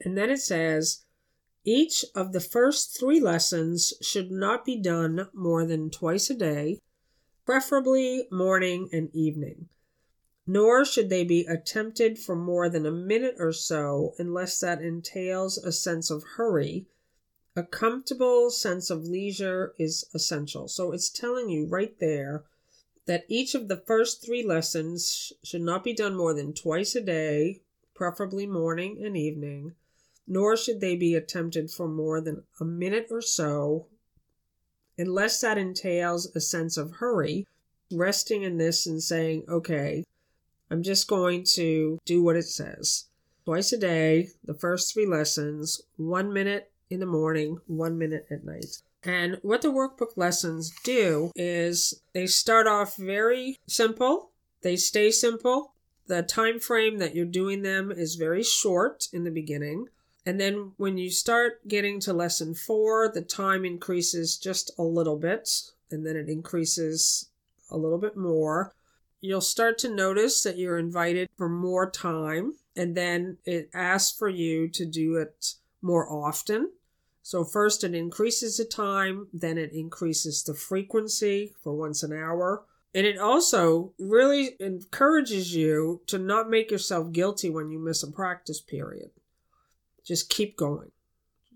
And 0.03 0.19
then 0.19 0.29
it 0.29 0.43
says, 0.43 1.05
each 1.65 2.05
of 2.15 2.33
the 2.33 2.41
first 2.41 2.99
three 2.99 3.21
lessons 3.21 3.95
should 4.03 4.31
not 4.31 4.67
be 4.67 4.77
done 4.77 5.29
more 5.33 5.65
than 5.65 5.89
twice 5.89 6.29
a 6.29 6.35
day, 6.35 6.81
preferably 7.47 8.29
morning 8.31 8.91
and 8.93 9.09
evening 9.15 9.69
nor 10.47 10.85
should 10.85 11.11
they 11.11 11.25
be 11.25 11.47
attempted 11.47 12.19
for 12.19 12.35
more 12.35 12.69
than 12.69 12.87
a 12.87 12.91
minute 12.91 13.37
or 13.39 13.53
so 13.53 14.15
unless 14.19 14.59
that 14.61 14.83
entails 14.83 15.59
a 15.59 15.73
sense 15.73 16.11
of 16.11 16.25
hurry. 16.37 16.87
A 17.57 17.63
comfortable 17.63 18.51
sense 18.51 18.91
of 18.91 19.05
leisure 19.05 19.75
is 19.79 20.05
essential. 20.15 20.69
So 20.69 20.93
it's 20.93 21.11
telling 21.11 21.51
you 21.51 21.67
right 21.67 21.99
there 21.99 22.45
that 23.07 23.25
each 23.29 23.55
of 23.55 23.69
the 23.69 23.77
first 23.77 24.25
three 24.25 24.45
lessons 24.47 25.33
should 25.43 25.63
not 25.63 25.85
be 25.85 25.93
done 25.93 26.17
more 26.17 26.33
than 26.33 26.53
twice 26.55 26.95
a 26.95 27.01
day, 27.01 27.61
preferably 27.95 28.47
morning 28.47 29.03
and 29.05 29.17
evening, 29.17 29.75
nor 30.27 30.57
should 30.57 30.81
they 30.81 30.97
be 30.97 31.15
attempted 31.15 31.71
for 31.71 31.89
more 31.89 32.21
than 32.21 32.45
a 32.61 32.65
minute 32.65 33.09
or 33.11 33.21
so, 33.21 33.87
unless 34.97 35.41
that 35.41 35.59
entails 35.59 36.27
a 36.35 36.41
sense 36.41 36.77
of 36.77 36.93
hurry. 36.93 37.47
Resting 37.93 38.45
in 38.45 38.57
this 38.57 38.87
and 38.87 39.03
saying, 39.03 39.45
okay, 39.49 40.05
I'm 40.71 40.83
just 40.83 41.09
going 41.09 41.45
to 41.55 41.99
do 42.05 42.23
what 42.23 42.37
it 42.37 42.47
says. 42.47 43.07
Twice 43.45 43.73
a 43.73 43.79
day, 43.79 44.29
the 44.45 44.55
first 44.55 44.93
three 44.93 45.07
lessons, 45.07 45.83
one 45.97 46.33
minute 46.33 46.71
in 46.89 47.01
the 47.01 47.07
morning, 47.07 47.59
one 47.67 47.99
minute 47.99 48.27
at 48.31 48.45
night. 48.45 48.83
And 49.03 49.39
what 49.43 49.63
the 49.63 49.69
workbook 49.69 50.17
lessons 50.17 50.73
do 50.85 51.33
is 51.35 52.03
they 52.13 52.27
start 52.27 52.67
off 52.67 52.97
very 52.97 53.59
simple, 53.67 54.31
they 54.63 54.77
stay 54.77 55.11
simple. 55.11 55.73
The 56.07 56.23
time 56.23 56.61
frame 56.61 56.99
that 56.99 57.15
you're 57.15 57.25
doing 57.25 57.63
them 57.63 57.91
is 57.91 58.17
very 58.17 58.43
short 58.43 59.09
in 59.13 59.25
the 59.25 59.31
beginning. 59.31 59.87
And 60.27 60.41
then 60.41 60.73
when 60.77 60.99
you 60.99 61.11
start 61.11 61.67
getting 61.67 61.99
to 62.01 62.13
lesson 62.13 62.55
four, 62.55 63.09
the 63.09 63.23
time 63.23 63.65
increases 63.65 64.37
just 64.37 64.71
a 64.77 64.83
little 64.83 65.17
bit, 65.17 65.49
and 65.91 66.05
then 66.05 66.17
it 66.17 66.29
increases 66.29 67.31
a 67.71 67.79
little 67.79 67.99
bit 67.99 68.17
more 68.17 68.75
you'll 69.21 69.41
start 69.41 69.79
to 69.79 69.95
notice 69.95 70.43
that 70.43 70.59
you're 70.59 70.79
invited 70.79 71.29
for 71.37 71.49
more 71.49 71.91
time, 71.91 72.55
and 72.77 72.97
then 72.97 73.39
it 73.45 73.71
asks 73.75 74.17
for 74.17 74.29
you 74.29 74.69
to 74.69 74.85
do 74.85 75.17
it 75.17 75.55
more 75.83 76.11
often. 76.11 76.71
So, 77.23 77.45
first 77.45 77.85
it 77.85 77.95
increases 77.95 78.57
the 78.57 78.65
time, 78.65 79.29
then 79.33 79.59
it 79.59 79.73
increases 79.73 80.43
the 80.43 80.55
frequency 80.55 81.53
for 81.63 81.75
once 81.75 82.03
an 82.03 82.13
hour. 82.13 82.65
And 82.93 83.07
it 83.07 83.19
also 83.19 83.93
really 83.99 84.57
encourages 84.59 85.55
you 85.55 86.01
to 86.07 86.19
not 86.19 86.51
make 86.51 86.73
yourself 86.73 87.13
guilty 87.13 87.49
when 87.49 87.71
you 87.71 87.79
miss 87.79 88.03
a 88.03 88.11
practice 88.11 88.61
period. 88.61 89.11
Just 90.05 90.29
keep 90.29 90.57
going. 90.57 90.91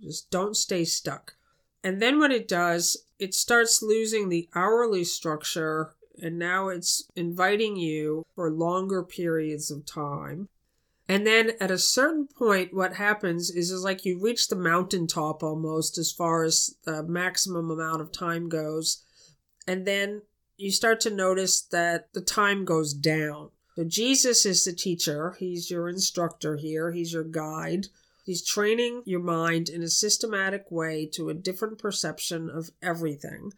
Just 0.01 0.31
don't 0.31 0.57
stay 0.57 0.85
stuck. 0.85 1.35
And 1.83 2.01
then 2.01 2.21
what 2.21 2.31
it 2.31 2.47
does, 2.47 3.05
it 3.19 3.35
starts 3.35 3.83
losing 3.83 4.29
the 4.29 4.49
hourly 4.55 5.03
structure 5.03 5.95
and 6.23 6.39
now 6.39 6.69
it's 6.69 7.09
inviting 7.17 7.77
you 7.77 8.25
for 8.35 8.51
longer 8.51 9.03
periods 9.03 9.71
of 9.71 9.87
time. 9.87 10.49
And 11.09 11.27
then 11.27 11.53
at 11.61 11.71
a 11.71 11.79
certain 11.79 12.27
point, 12.27 12.73
what 12.73 12.95
happens 12.95 13.51
is, 13.51 13.71
is 13.71 13.85
like 13.85 14.05
you 14.05 14.19
reach 14.19 14.49
the 14.49 14.57
mountaintop 14.57 15.43
almost 15.43 15.99
as 15.99 16.11
far 16.11 16.45
as 16.45 16.77
the 16.85 17.03
maximum 17.03 17.71
amount 17.71 18.01
of 18.01 18.11
time 18.11 18.49
goes. 18.49 19.03
And 19.67 19.87
then 19.87 20.23
you 20.57 20.71
start 20.71 21.01
to 21.01 21.11
notice 21.11 21.61
that 21.61 22.13
the 22.15 22.23
time 22.23 22.65
goes 22.65 22.95
down. 22.95 23.51
So 23.77 23.85
Jesus 23.85 24.47
is 24.47 24.65
the 24.65 24.73
teacher, 24.73 25.35
he's 25.39 25.71
your 25.71 25.89
instructor 25.89 26.57
here, 26.57 26.93
he's 26.93 27.13
your 27.13 27.25
guide. 27.25 27.89
He's 28.25 28.43
training 28.43 29.03
your 29.05 29.21
mind 29.21 29.69
in 29.69 29.83
a 29.83 29.89
systematic 29.89 30.71
way 30.71 31.05
to 31.13 31.29
a 31.29 31.35
different 31.35 31.79
perception 31.79 32.49
of 32.49 32.71
everything. 32.81 33.53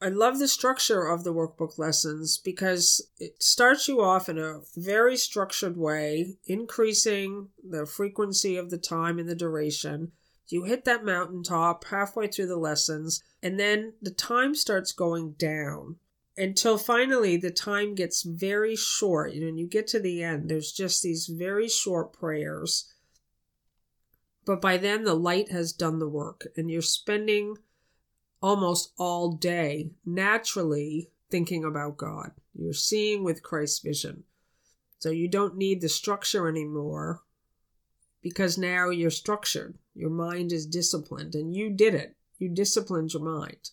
I 0.00 0.08
love 0.08 0.38
the 0.38 0.48
structure 0.48 1.06
of 1.06 1.24
the 1.24 1.32
workbook 1.32 1.78
lessons 1.78 2.36
because 2.36 3.00
it 3.18 3.42
starts 3.42 3.88
you 3.88 4.02
off 4.02 4.28
in 4.28 4.38
a 4.38 4.60
very 4.76 5.16
structured 5.16 5.76
way, 5.78 6.36
increasing 6.44 7.48
the 7.66 7.86
frequency 7.86 8.56
of 8.56 8.68
the 8.68 8.78
time 8.78 9.18
and 9.18 9.28
the 9.28 9.34
duration. 9.34 10.12
You 10.48 10.64
hit 10.64 10.84
that 10.84 11.04
mountaintop 11.04 11.84
halfway 11.86 12.28
through 12.28 12.48
the 12.48 12.58
lessons, 12.58 13.22
and 13.42 13.58
then 13.58 13.94
the 14.02 14.10
time 14.10 14.54
starts 14.54 14.92
going 14.92 15.32
down 15.32 15.96
until 16.36 16.76
finally 16.76 17.38
the 17.38 17.50
time 17.50 17.94
gets 17.94 18.22
very 18.22 18.76
short. 18.76 19.32
You 19.32 19.40
know, 19.40 19.46
when 19.46 19.56
you 19.56 19.66
get 19.66 19.86
to 19.88 19.98
the 19.98 20.22
end, 20.22 20.50
there's 20.50 20.72
just 20.72 21.02
these 21.02 21.26
very 21.26 21.68
short 21.68 22.12
prayers. 22.12 22.92
But 24.44 24.60
by 24.60 24.76
then, 24.76 25.04
the 25.04 25.14
light 25.14 25.50
has 25.50 25.72
done 25.72 25.98
the 25.98 26.08
work, 26.08 26.46
and 26.56 26.70
you're 26.70 26.82
spending 26.82 27.56
almost 28.46 28.92
all 28.96 29.32
day 29.32 29.90
naturally 30.04 31.10
thinking 31.32 31.64
about 31.64 31.96
God. 31.96 32.30
You're 32.54 32.72
seeing 32.72 33.24
with 33.24 33.42
Christ's 33.42 33.80
vision. 33.80 34.22
So 35.00 35.10
you 35.10 35.26
don't 35.26 35.56
need 35.56 35.80
the 35.80 35.88
structure 35.88 36.48
anymore 36.48 37.22
because 38.22 38.56
now 38.56 38.90
you're 38.90 39.10
structured. 39.10 39.76
Your 39.96 40.10
mind 40.10 40.52
is 40.52 40.64
disciplined, 40.64 41.34
and 41.34 41.56
you 41.56 41.70
did 41.70 41.92
it. 41.92 42.14
You 42.38 42.48
disciplined 42.48 43.12
your 43.14 43.24
mind. 43.24 43.70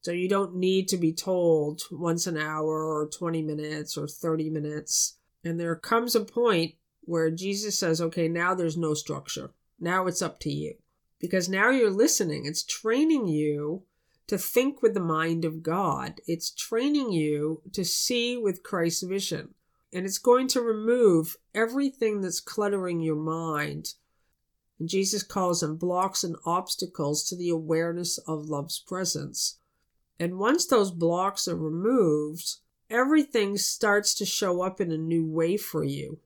So 0.00 0.10
you 0.10 0.26
don't 0.26 0.56
need 0.56 0.88
to 0.88 0.96
be 0.96 1.12
told 1.12 1.82
once 1.92 2.26
an 2.26 2.38
hour 2.38 2.82
or 2.82 3.10
20 3.10 3.42
minutes 3.42 3.98
or 3.98 4.08
30 4.08 4.48
minutes. 4.48 5.18
And 5.44 5.60
there 5.60 5.76
comes 5.76 6.14
a 6.14 6.20
point 6.20 6.76
where 7.02 7.30
Jesus 7.30 7.78
says, 7.78 8.00
okay, 8.00 8.26
now 8.26 8.54
there's 8.54 8.78
no 8.78 8.94
structure. 8.94 9.50
Now 9.78 10.06
it's 10.06 10.22
up 10.22 10.40
to 10.40 10.50
you 10.50 10.76
because 11.18 11.48
now 11.48 11.70
you're 11.70 11.90
listening. 11.90 12.46
It's 12.46 12.62
training 12.62 13.26
you 13.26 13.82
to 14.26 14.38
think 14.38 14.82
with 14.82 14.94
the 14.94 15.00
mind 15.00 15.44
of 15.44 15.62
God, 15.62 16.20
it's 16.26 16.50
training 16.50 17.12
you 17.12 17.62
to 17.72 17.84
see 17.84 18.36
with 18.36 18.62
Christ's 18.62 19.04
vision. 19.04 19.54
And 19.92 20.04
it's 20.04 20.18
going 20.18 20.48
to 20.48 20.60
remove 20.60 21.36
everything 21.54 22.20
that's 22.20 22.40
cluttering 22.40 23.00
your 23.00 23.16
mind. 23.16 23.94
And 24.78 24.88
Jesus 24.88 25.22
calls 25.22 25.60
them 25.60 25.76
blocks 25.76 26.24
and 26.24 26.36
obstacles 26.44 27.24
to 27.28 27.36
the 27.36 27.48
awareness 27.48 28.18
of 28.18 28.48
love's 28.48 28.78
presence. 28.80 29.58
And 30.18 30.38
once 30.38 30.66
those 30.66 30.90
blocks 30.90 31.46
are 31.46 31.56
removed, 31.56 32.56
everything 32.90 33.56
starts 33.56 34.12
to 34.14 34.26
show 34.26 34.60
up 34.62 34.80
in 34.80 34.90
a 34.90 34.98
new 34.98 35.24
way 35.24 35.56
for 35.56 35.84
you. 35.84 36.18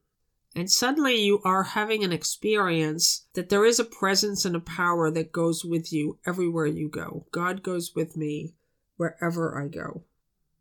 And 0.55 0.71
suddenly 0.71 1.23
you 1.23 1.41
are 1.45 1.63
having 1.63 2.03
an 2.03 2.13
experience 2.13 3.27
that 3.35 3.51
there 3.51 3.65
is 3.65 3.79
a 3.79 3.85
presence 3.85 4.45
and 4.45 4.57
a 4.57 4.61
power 4.61 5.11
that 5.11 5.33
goes 5.33 5.65
with 5.65 5.93
you 5.93 6.19
everywhere 6.27 6.67
you 6.67 6.89
go. 6.89 7.27
God 7.31 7.63
goes 7.63 7.95
with 7.95 8.17
me 8.17 8.55
wherever 8.97 9.57
I 9.61 9.69
go. 9.69 10.03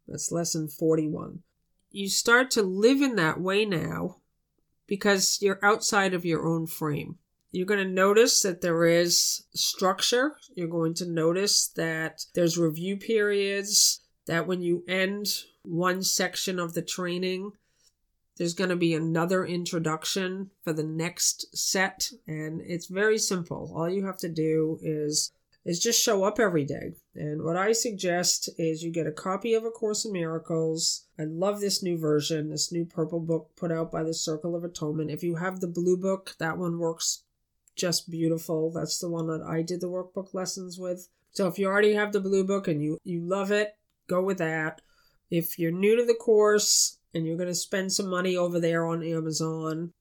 That's 0.07 0.31
lesson 0.31 0.67
41. 0.67 1.41
You 1.91 2.07
start 2.07 2.51
to 2.51 2.61
live 2.61 3.01
in 3.01 3.15
that 3.15 3.41
way 3.41 3.65
now 3.65 4.17
because 4.85 5.39
you're 5.41 5.63
outside 5.63 6.13
of 6.13 6.25
your 6.25 6.45
own 6.45 6.67
frame. 6.67 7.17
You're 7.51 7.65
going 7.65 7.85
to 7.85 7.93
notice 7.93 8.43
that 8.43 8.61
there 8.61 8.85
is 8.85 9.43
structure. 9.55 10.35
You're 10.53 10.67
going 10.67 10.93
to 10.95 11.09
notice 11.09 11.67
that 11.69 12.25
there's 12.35 12.59
review 12.59 12.97
periods, 12.97 14.01
that 14.27 14.45
when 14.45 14.61
you 14.61 14.83
end 14.87 15.27
one 15.63 16.03
section 16.03 16.59
of 16.59 16.75
the 16.75 16.83
training, 16.83 17.53
there's 18.39 18.53
going 18.53 18.69
to 18.69 18.75
be 18.77 18.95
another 18.95 19.45
introduction 19.45 20.49
for 20.63 20.73
the 20.73 20.83
next 20.83 21.55
set, 21.55 22.09
and 22.25 22.61
it's 22.61 22.87
very 22.87 23.19
simple. 23.19 23.71
All 23.75 23.89
you 23.89 24.05
have 24.05 24.17
to 24.19 24.29
do 24.29 24.79
is 24.81 25.31
is 25.65 25.79
just 25.79 26.01
show 26.01 26.23
up 26.23 26.39
every 26.39 26.63
day. 26.63 26.93
And 27.15 27.43
what 27.43 27.57
I 27.57 27.73
suggest 27.73 28.49
is 28.57 28.81
you 28.81 28.91
get 28.91 29.05
a 29.05 29.11
copy 29.11 29.53
of 29.53 29.65
A 29.65 29.69
Course 29.69 30.05
in 30.05 30.13
Miracles. 30.13 31.05
I 31.19 31.25
love 31.25 31.59
this 31.59 31.83
new 31.83 31.97
version, 31.97 32.49
this 32.49 32.71
new 32.71 32.85
purple 32.85 33.19
book 33.19 33.51
put 33.57 33.71
out 33.71 33.91
by 33.91 34.03
the 34.03 34.13
Circle 34.13 34.55
of 34.55 34.63
Atonement. 34.63 35.11
If 35.11 35.21
you 35.21 35.35
have 35.35 35.59
the 35.59 35.67
blue 35.67 35.97
book, 35.97 36.35
that 36.39 36.57
one 36.57 36.79
works 36.79 37.23
just 37.75 38.09
beautiful. 38.09 38.71
That's 38.71 38.99
the 38.99 39.09
one 39.09 39.27
that 39.27 39.41
I 39.41 39.61
did 39.61 39.81
the 39.81 39.89
workbook 39.89 40.33
lessons 40.33 40.79
with. 40.79 41.09
So 41.31 41.47
if 41.47 41.59
you 41.59 41.67
already 41.67 41.93
have 41.93 42.13
the 42.13 42.21
blue 42.21 42.45
book 42.45 42.69
and 42.69 42.81
you 42.81 42.97
you 43.03 43.21
love 43.21 43.51
it, 43.51 43.75
go 44.07 44.23
with 44.23 44.37
that. 44.37 44.81
If 45.29 45.59
you're 45.59 45.71
new 45.71 45.97
to 45.97 46.05
the 46.05 46.15
course, 46.15 46.98
and 47.13 47.25
you're 47.25 47.37
going 47.37 47.49
to 47.49 47.55
spend 47.55 47.91
some 47.91 48.07
money 48.07 48.35
over 48.35 48.59
there 48.59 48.85
on 48.85 49.03
Amazon, 49.03 49.93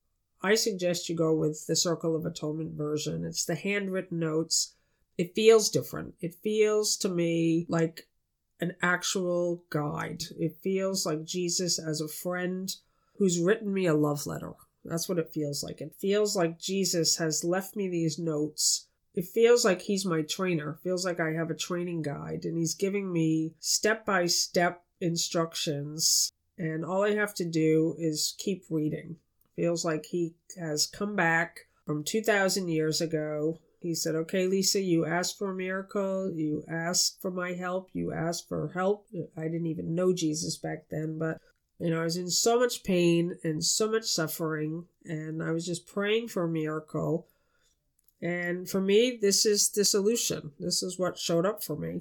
I 0.43 0.55
suggest 0.55 1.09
you 1.09 1.17
go 1.17 1.35
with 1.35 1.67
the 1.67 1.75
Circle 1.77 2.15
of 2.15 2.25
Atonement 2.25 2.73
version. 2.75 3.25
It's 3.25 3.45
the 3.45 3.55
handwritten 3.55 4.19
notes. 4.19 4.75
It 5.17 5.35
feels 5.35 5.69
different. 5.71 6.15
It 6.21 6.35
feels 6.35 6.97
to 6.99 7.09
me 7.09 7.67
like 7.69 8.07
an 8.61 8.75
actual 8.83 9.65
guide. 9.71 10.23
It 10.39 10.57
feels 10.63 11.07
like 11.07 11.25
Jesus 11.25 11.79
as 11.79 12.01
a 12.01 12.09
friend 12.09 12.73
who's 13.17 13.41
written 13.41 13.73
me 13.73 13.87
a 13.87 13.95
love 13.95 14.27
letter. 14.27 14.53
That's 14.85 15.09
what 15.09 15.19
it 15.19 15.33
feels 15.33 15.65
like. 15.65 15.81
It 15.81 15.95
feels 15.99 16.37
like 16.37 16.59
Jesus 16.59 17.17
has 17.17 17.43
left 17.43 17.75
me 17.75 17.89
these 17.89 18.19
notes. 18.19 18.87
It 19.15 19.25
feels 19.25 19.65
like 19.65 19.83
he's 19.83 20.05
my 20.05 20.23
trainer. 20.23 20.71
It 20.71 20.85
feels 20.85 21.05
like 21.05 21.19
I 21.19 21.33
have 21.33 21.51
a 21.51 21.55
training 21.55 22.03
guide 22.03 22.45
and 22.45 22.57
he's 22.57 22.75
giving 22.75 23.13
me 23.13 23.55
step 23.59 24.07
by 24.07 24.27
step 24.27 24.85
instructions 25.01 26.33
and 26.59 26.85
all 26.85 27.05
I 27.05 27.15
have 27.15 27.35
to 27.35 27.45
do 27.45 27.95
is 27.99 28.35
keep 28.39 28.65
reading. 28.69 29.17
Feels 29.57 29.85
like 29.85 30.07
he 30.07 30.35
has 30.59 30.87
come 30.87 31.17
back 31.17 31.61
from 31.87 32.05
2,000 32.05 32.69
years 32.69 33.01
ago. 33.01 33.59
He 33.81 33.95
said, 33.95 34.15
Okay, 34.15 34.47
Lisa, 34.47 34.81
you 34.81 35.07
asked 35.07 35.39
for 35.39 35.51
a 35.51 35.55
miracle. 35.55 36.31
You 36.31 36.65
asked 36.69 37.23
for 37.23 37.31
my 37.31 37.53
help. 37.53 37.91
You 37.93 38.13
asked 38.13 38.49
for 38.49 38.69
help. 38.75 39.07
I 39.37 39.43
didn't 39.43 39.67
even 39.67 39.95
know 39.95 40.13
Jesus 40.13 40.57
back 40.57 40.87
then, 40.91 41.19
but 41.19 41.41
you 41.79 41.91
know, 41.91 42.01
I 42.01 42.05
was 42.05 42.17
in 42.17 42.29
so 42.29 42.59
much 42.59 42.83
pain 42.83 43.39
and 43.45 43.65
so 43.65 43.89
much 43.89 44.05
suffering, 44.05 44.87
and 45.05 45.43
I 45.43 45.53
was 45.53 45.65
just 45.65 45.87
praying 45.87 46.29
for 46.29 46.45
a 46.45 46.49
miracle. 46.49 47.29
And 48.21 48.69
for 48.69 48.81
me, 48.81 49.17
this 49.21 49.47
is 49.47 49.69
the 49.69 49.85
solution. 49.85 50.51
This 50.59 50.83
is 50.83 50.99
what 50.99 51.19
showed 51.19 51.47
up 51.47 51.63
for 51.63 51.77
me 51.77 52.01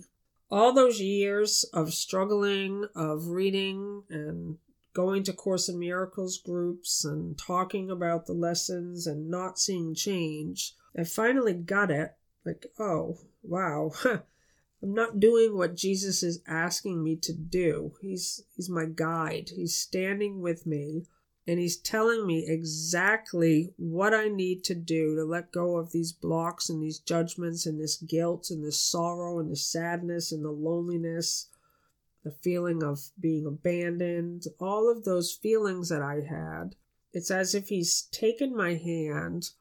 all 0.50 0.74
those 0.74 1.02
years 1.02 1.66
of 1.74 1.94
struggling, 1.94 2.86
of 2.96 3.28
reading 3.28 4.04
and 4.10 4.58
going 4.94 5.24
to 5.24 5.34
Course 5.34 5.70
in 5.70 5.78
Miracles 5.78 6.38
groups 6.38 7.06
and 7.06 7.38
talking 7.38 7.92
about 7.92 8.26
the 8.26 8.34
lessons 8.34 9.06
and 9.06 9.30
not 9.30 9.60
seeing 9.60 9.94
change, 9.94 10.74
I 10.98 11.04
finally 11.04 11.54
got 11.54 11.92
it. 11.92 12.16
Like, 12.46 12.66
oh, 12.80 13.20
wow. 13.44 13.92
I'm 14.82 14.94
not 14.94 15.20
doing 15.20 15.58
what 15.58 15.76
Jesus 15.76 16.24
is 16.24 16.42
asking 16.48 17.04
me 17.04 17.16
to 17.18 17.34
do. 17.34 17.94
He's 18.00 18.44
he's 18.56 18.70
my 18.70 18.86
guide. 18.86 19.50
He's 19.56 19.76
standing 19.76 20.40
with 20.40 20.68
me 20.68 21.06
and 21.48 21.60
he's 21.60 21.78
telling 21.78 22.28
me 22.28 22.46
exactly 22.46 23.72
what 23.78 24.14
I 24.14 24.28
need 24.28 24.66
to 24.66 24.76
do 24.76 25.16
to 25.16 25.24
let 25.24 25.54
go 25.54 25.78
of 25.78 25.94
these 25.94 26.12
blocks 26.12 26.70
and 26.70 26.84
these 26.84 27.00
judgments 27.00 27.66
and 27.66 27.80
this 27.80 27.96
guilt 27.96 28.52
and 28.52 28.64
this 28.64 28.82
sorrow 28.82 29.40
and 29.40 29.50
the 29.50 29.56
sadness 29.56 30.34
and 30.34 30.44
the 30.44 30.52
loneliness, 30.52 31.48
the 32.26 32.32
feeling 32.32 32.84
of 32.84 33.00
being 33.18 33.46
abandoned, 33.46 34.44
all 34.60 34.92
of 34.92 35.06
those 35.06 35.32
feelings 35.32 35.88
that 35.88 36.02
I 36.02 36.16
had. 36.16 36.76
It's 37.14 37.32
as 37.32 37.56
if 37.56 37.70
he's 37.70 38.02
taken 38.12 38.54
my 38.54 38.74
hand 38.74 39.52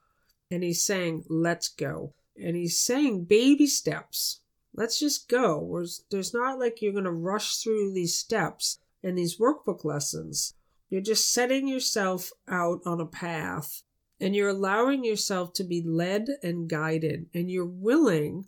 and 0.50 0.64
he's 0.64 0.82
saying, 0.82 1.24
Let's 1.28 1.68
go. 1.68 2.14
And 2.36 2.56
he's 2.56 2.76
saying 2.76 3.24
baby 3.26 3.68
steps. 3.68 4.40
Let's 4.74 4.98
just 4.98 5.28
go. 5.28 5.84
There's 6.10 6.34
not 6.34 6.58
like 6.58 6.82
you're 6.82 6.92
going 6.92 7.04
to 7.04 7.10
rush 7.12 7.58
through 7.58 7.92
these 7.92 8.14
steps 8.14 8.80
and 9.02 9.16
these 9.16 9.38
workbook 9.38 9.84
lessons 9.84 10.55
you're 10.88 11.00
just 11.00 11.32
setting 11.32 11.68
yourself 11.68 12.30
out 12.48 12.80
on 12.86 13.00
a 13.00 13.06
path 13.06 13.82
and 14.20 14.34
you're 14.34 14.48
allowing 14.48 15.04
yourself 15.04 15.52
to 15.54 15.64
be 15.64 15.82
led 15.82 16.28
and 16.42 16.68
guided 16.68 17.26
and 17.34 17.50
you're 17.50 17.66
willing 17.66 18.46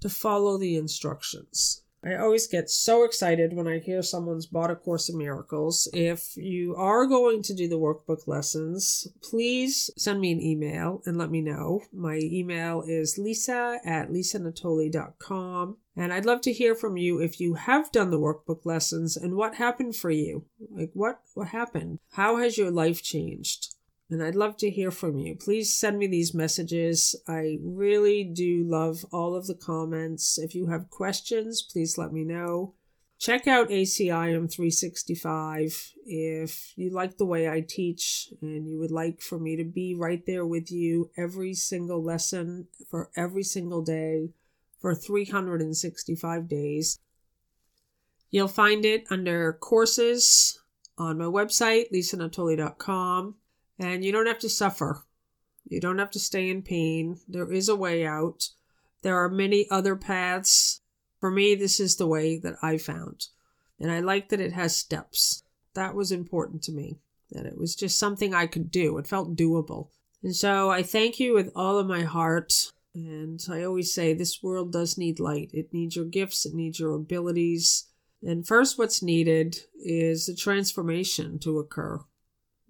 to 0.00 0.08
follow 0.08 0.58
the 0.58 0.76
instructions. 0.76 1.83
I 2.04 2.16
always 2.16 2.46
get 2.46 2.68
so 2.68 3.04
excited 3.04 3.54
when 3.54 3.66
I 3.66 3.78
hear 3.78 4.02
someone's 4.02 4.46
bought 4.46 4.70
A 4.70 4.76
Course 4.76 5.08
in 5.08 5.16
Miracles. 5.16 5.88
If 5.94 6.36
you 6.36 6.76
are 6.76 7.06
going 7.06 7.42
to 7.44 7.54
do 7.54 7.66
the 7.66 7.78
workbook 7.78 8.26
lessons, 8.26 9.08
please 9.22 9.90
send 9.96 10.20
me 10.20 10.32
an 10.32 10.42
email 10.42 11.00
and 11.06 11.16
let 11.16 11.30
me 11.30 11.40
know. 11.40 11.80
My 11.92 12.18
email 12.22 12.84
is 12.86 13.16
lisa 13.16 13.78
at 13.86 14.10
lisanatoli.com. 14.10 15.78
And 15.96 16.12
I'd 16.12 16.26
love 16.26 16.40
to 16.42 16.52
hear 16.52 16.74
from 16.74 16.96
you 16.96 17.20
if 17.20 17.40
you 17.40 17.54
have 17.54 17.92
done 17.92 18.10
the 18.10 18.18
workbook 18.18 18.66
lessons 18.66 19.16
and 19.16 19.36
what 19.36 19.54
happened 19.54 19.96
for 19.96 20.10
you. 20.10 20.44
Like 20.70 20.90
what 20.92 21.20
what 21.34 21.48
happened? 21.48 22.00
How 22.12 22.36
has 22.36 22.58
your 22.58 22.70
life 22.70 23.02
changed? 23.02 23.73
And 24.10 24.22
I'd 24.22 24.34
love 24.34 24.56
to 24.58 24.70
hear 24.70 24.90
from 24.90 25.18
you. 25.18 25.34
Please 25.34 25.74
send 25.74 25.98
me 25.98 26.06
these 26.06 26.34
messages. 26.34 27.16
I 27.26 27.58
really 27.62 28.24
do 28.24 28.64
love 28.64 29.04
all 29.12 29.34
of 29.34 29.46
the 29.46 29.54
comments. 29.54 30.38
If 30.38 30.54
you 30.54 30.66
have 30.66 30.90
questions, 30.90 31.62
please 31.62 31.96
let 31.96 32.12
me 32.12 32.24
know. 32.24 32.74
Check 33.18 33.46
out 33.46 33.70
ACIM 33.70 34.52
365 34.52 35.92
if 36.04 36.76
you 36.76 36.90
like 36.90 37.16
the 37.16 37.24
way 37.24 37.48
I 37.48 37.62
teach 37.66 38.28
and 38.42 38.68
you 38.68 38.78
would 38.78 38.90
like 38.90 39.22
for 39.22 39.38
me 39.38 39.56
to 39.56 39.64
be 39.64 39.94
right 39.94 40.22
there 40.26 40.44
with 40.44 40.70
you 40.70 41.10
every 41.16 41.54
single 41.54 42.02
lesson 42.02 42.68
for 42.90 43.10
every 43.16 43.44
single 43.44 43.80
day 43.80 44.30
for 44.80 44.94
365 44.94 46.48
days. 46.48 46.98
You'll 48.30 48.48
find 48.48 48.84
it 48.84 49.06
under 49.10 49.54
courses 49.54 50.60
on 50.98 51.16
my 51.16 51.24
website, 51.24 51.90
lisanatoli.com. 51.94 53.36
And 53.78 54.04
you 54.04 54.12
don't 54.12 54.26
have 54.26 54.38
to 54.40 54.48
suffer. 54.48 55.04
You 55.66 55.80
don't 55.80 55.98
have 55.98 56.10
to 56.10 56.20
stay 56.20 56.50
in 56.50 56.62
pain. 56.62 57.18
There 57.26 57.50
is 57.50 57.68
a 57.68 57.76
way 57.76 58.06
out. 58.06 58.50
There 59.02 59.18
are 59.18 59.28
many 59.28 59.66
other 59.70 59.96
paths. 59.96 60.80
For 61.20 61.30
me, 61.30 61.54
this 61.54 61.80
is 61.80 61.96
the 61.96 62.06
way 62.06 62.38
that 62.38 62.56
I 62.62 62.78
found. 62.78 63.28
And 63.80 63.90
I 63.90 64.00
like 64.00 64.28
that 64.28 64.40
it 64.40 64.52
has 64.52 64.76
steps. 64.76 65.42
That 65.74 65.94
was 65.94 66.12
important 66.12 66.62
to 66.64 66.72
me, 66.72 66.98
that 67.32 67.46
it 67.46 67.58
was 67.58 67.74
just 67.74 67.98
something 67.98 68.34
I 68.34 68.46
could 68.46 68.70
do. 68.70 68.96
It 68.98 69.06
felt 69.06 69.36
doable. 69.36 69.88
And 70.22 70.36
so 70.36 70.70
I 70.70 70.82
thank 70.82 71.18
you 71.18 71.34
with 71.34 71.50
all 71.54 71.78
of 71.78 71.86
my 71.86 72.02
heart. 72.02 72.72
And 72.94 73.44
I 73.50 73.64
always 73.64 73.92
say 73.92 74.14
this 74.14 74.42
world 74.42 74.72
does 74.72 74.96
need 74.96 75.18
light. 75.18 75.50
It 75.52 75.72
needs 75.72 75.96
your 75.96 76.04
gifts, 76.04 76.46
it 76.46 76.54
needs 76.54 76.78
your 76.78 76.94
abilities. 76.94 77.86
And 78.22 78.46
first, 78.46 78.78
what's 78.78 79.02
needed 79.02 79.58
is 79.84 80.28
a 80.28 80.36
transformation 80.36 81.38
to 81.40 81.58
occur 81.58 82.00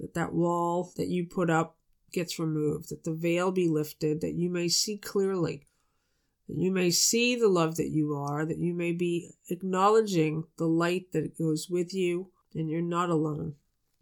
that 0.04 0.12
that 0.12 0.34
wall 0.34 0.92
that 0.98 1.08
you 1.08 1.24
put 1.26 1.48
up 1.48 1.78
gets 2.12 2.38
removed, 2.38 2.90
that 2.90 3.04
the 3.04 3.14
veil 3.14 3.50
be 3.50 3.66
lifted, 3.66 4.20
that 4.20 4.34
you 4.34 4.50
may 4.50 4.68
see 4.68 4.98
clearly, 4.98 5.66
that 6.46 6.58
you 6.58 6.70
may 6.70 6.90
see 6.90 7.34
the 7.34 7.48
love 7.48 7.76
that 7.76 7.88
you 7.88 8.14
are, 8.14 8.44
that 8.44 8.58
you 8.58 8.74
may 8.74 8.92
be 8.92 9.30
acknowledging 9.48 10.44
the 10.58 10.66
light 10.66 11.10
that 11.12 11.38
goes 11.38 11.70
with 11.70 11.94
you, 11.94 12.28
and 12.54 12.68
you're 12.68 12.82
not 12.82 13.08
alone. 13.08 13.54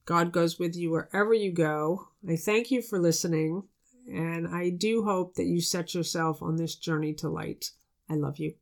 God 0.04 0.32
goes 0.32 0.58
with 0.58 0.74
you 0.74 0.90
wherever 0.90 1.32
you 1.32 1.52
go. 1.52 2.08
I 2.28 2.34
thank 2.34 2.72
you 2.72 2.82
for 2.82 2.98
listening, 2.98 3.62
and 4.12 4.48
I 4.48 4.70
do 4.70 5.04
hope 5.04 5.36
that 5.36 5.46
you 5.46 5.60
set 5.60 5.94
yourself 5.94 6.42
on 6.42 6.56
this 6.56 6.74
journey 6.74 7.14
to 7.14 7.28
light. 7.28 7.70
I 8.10 8.14
love 8.14 8.38
you. 8.38 8.54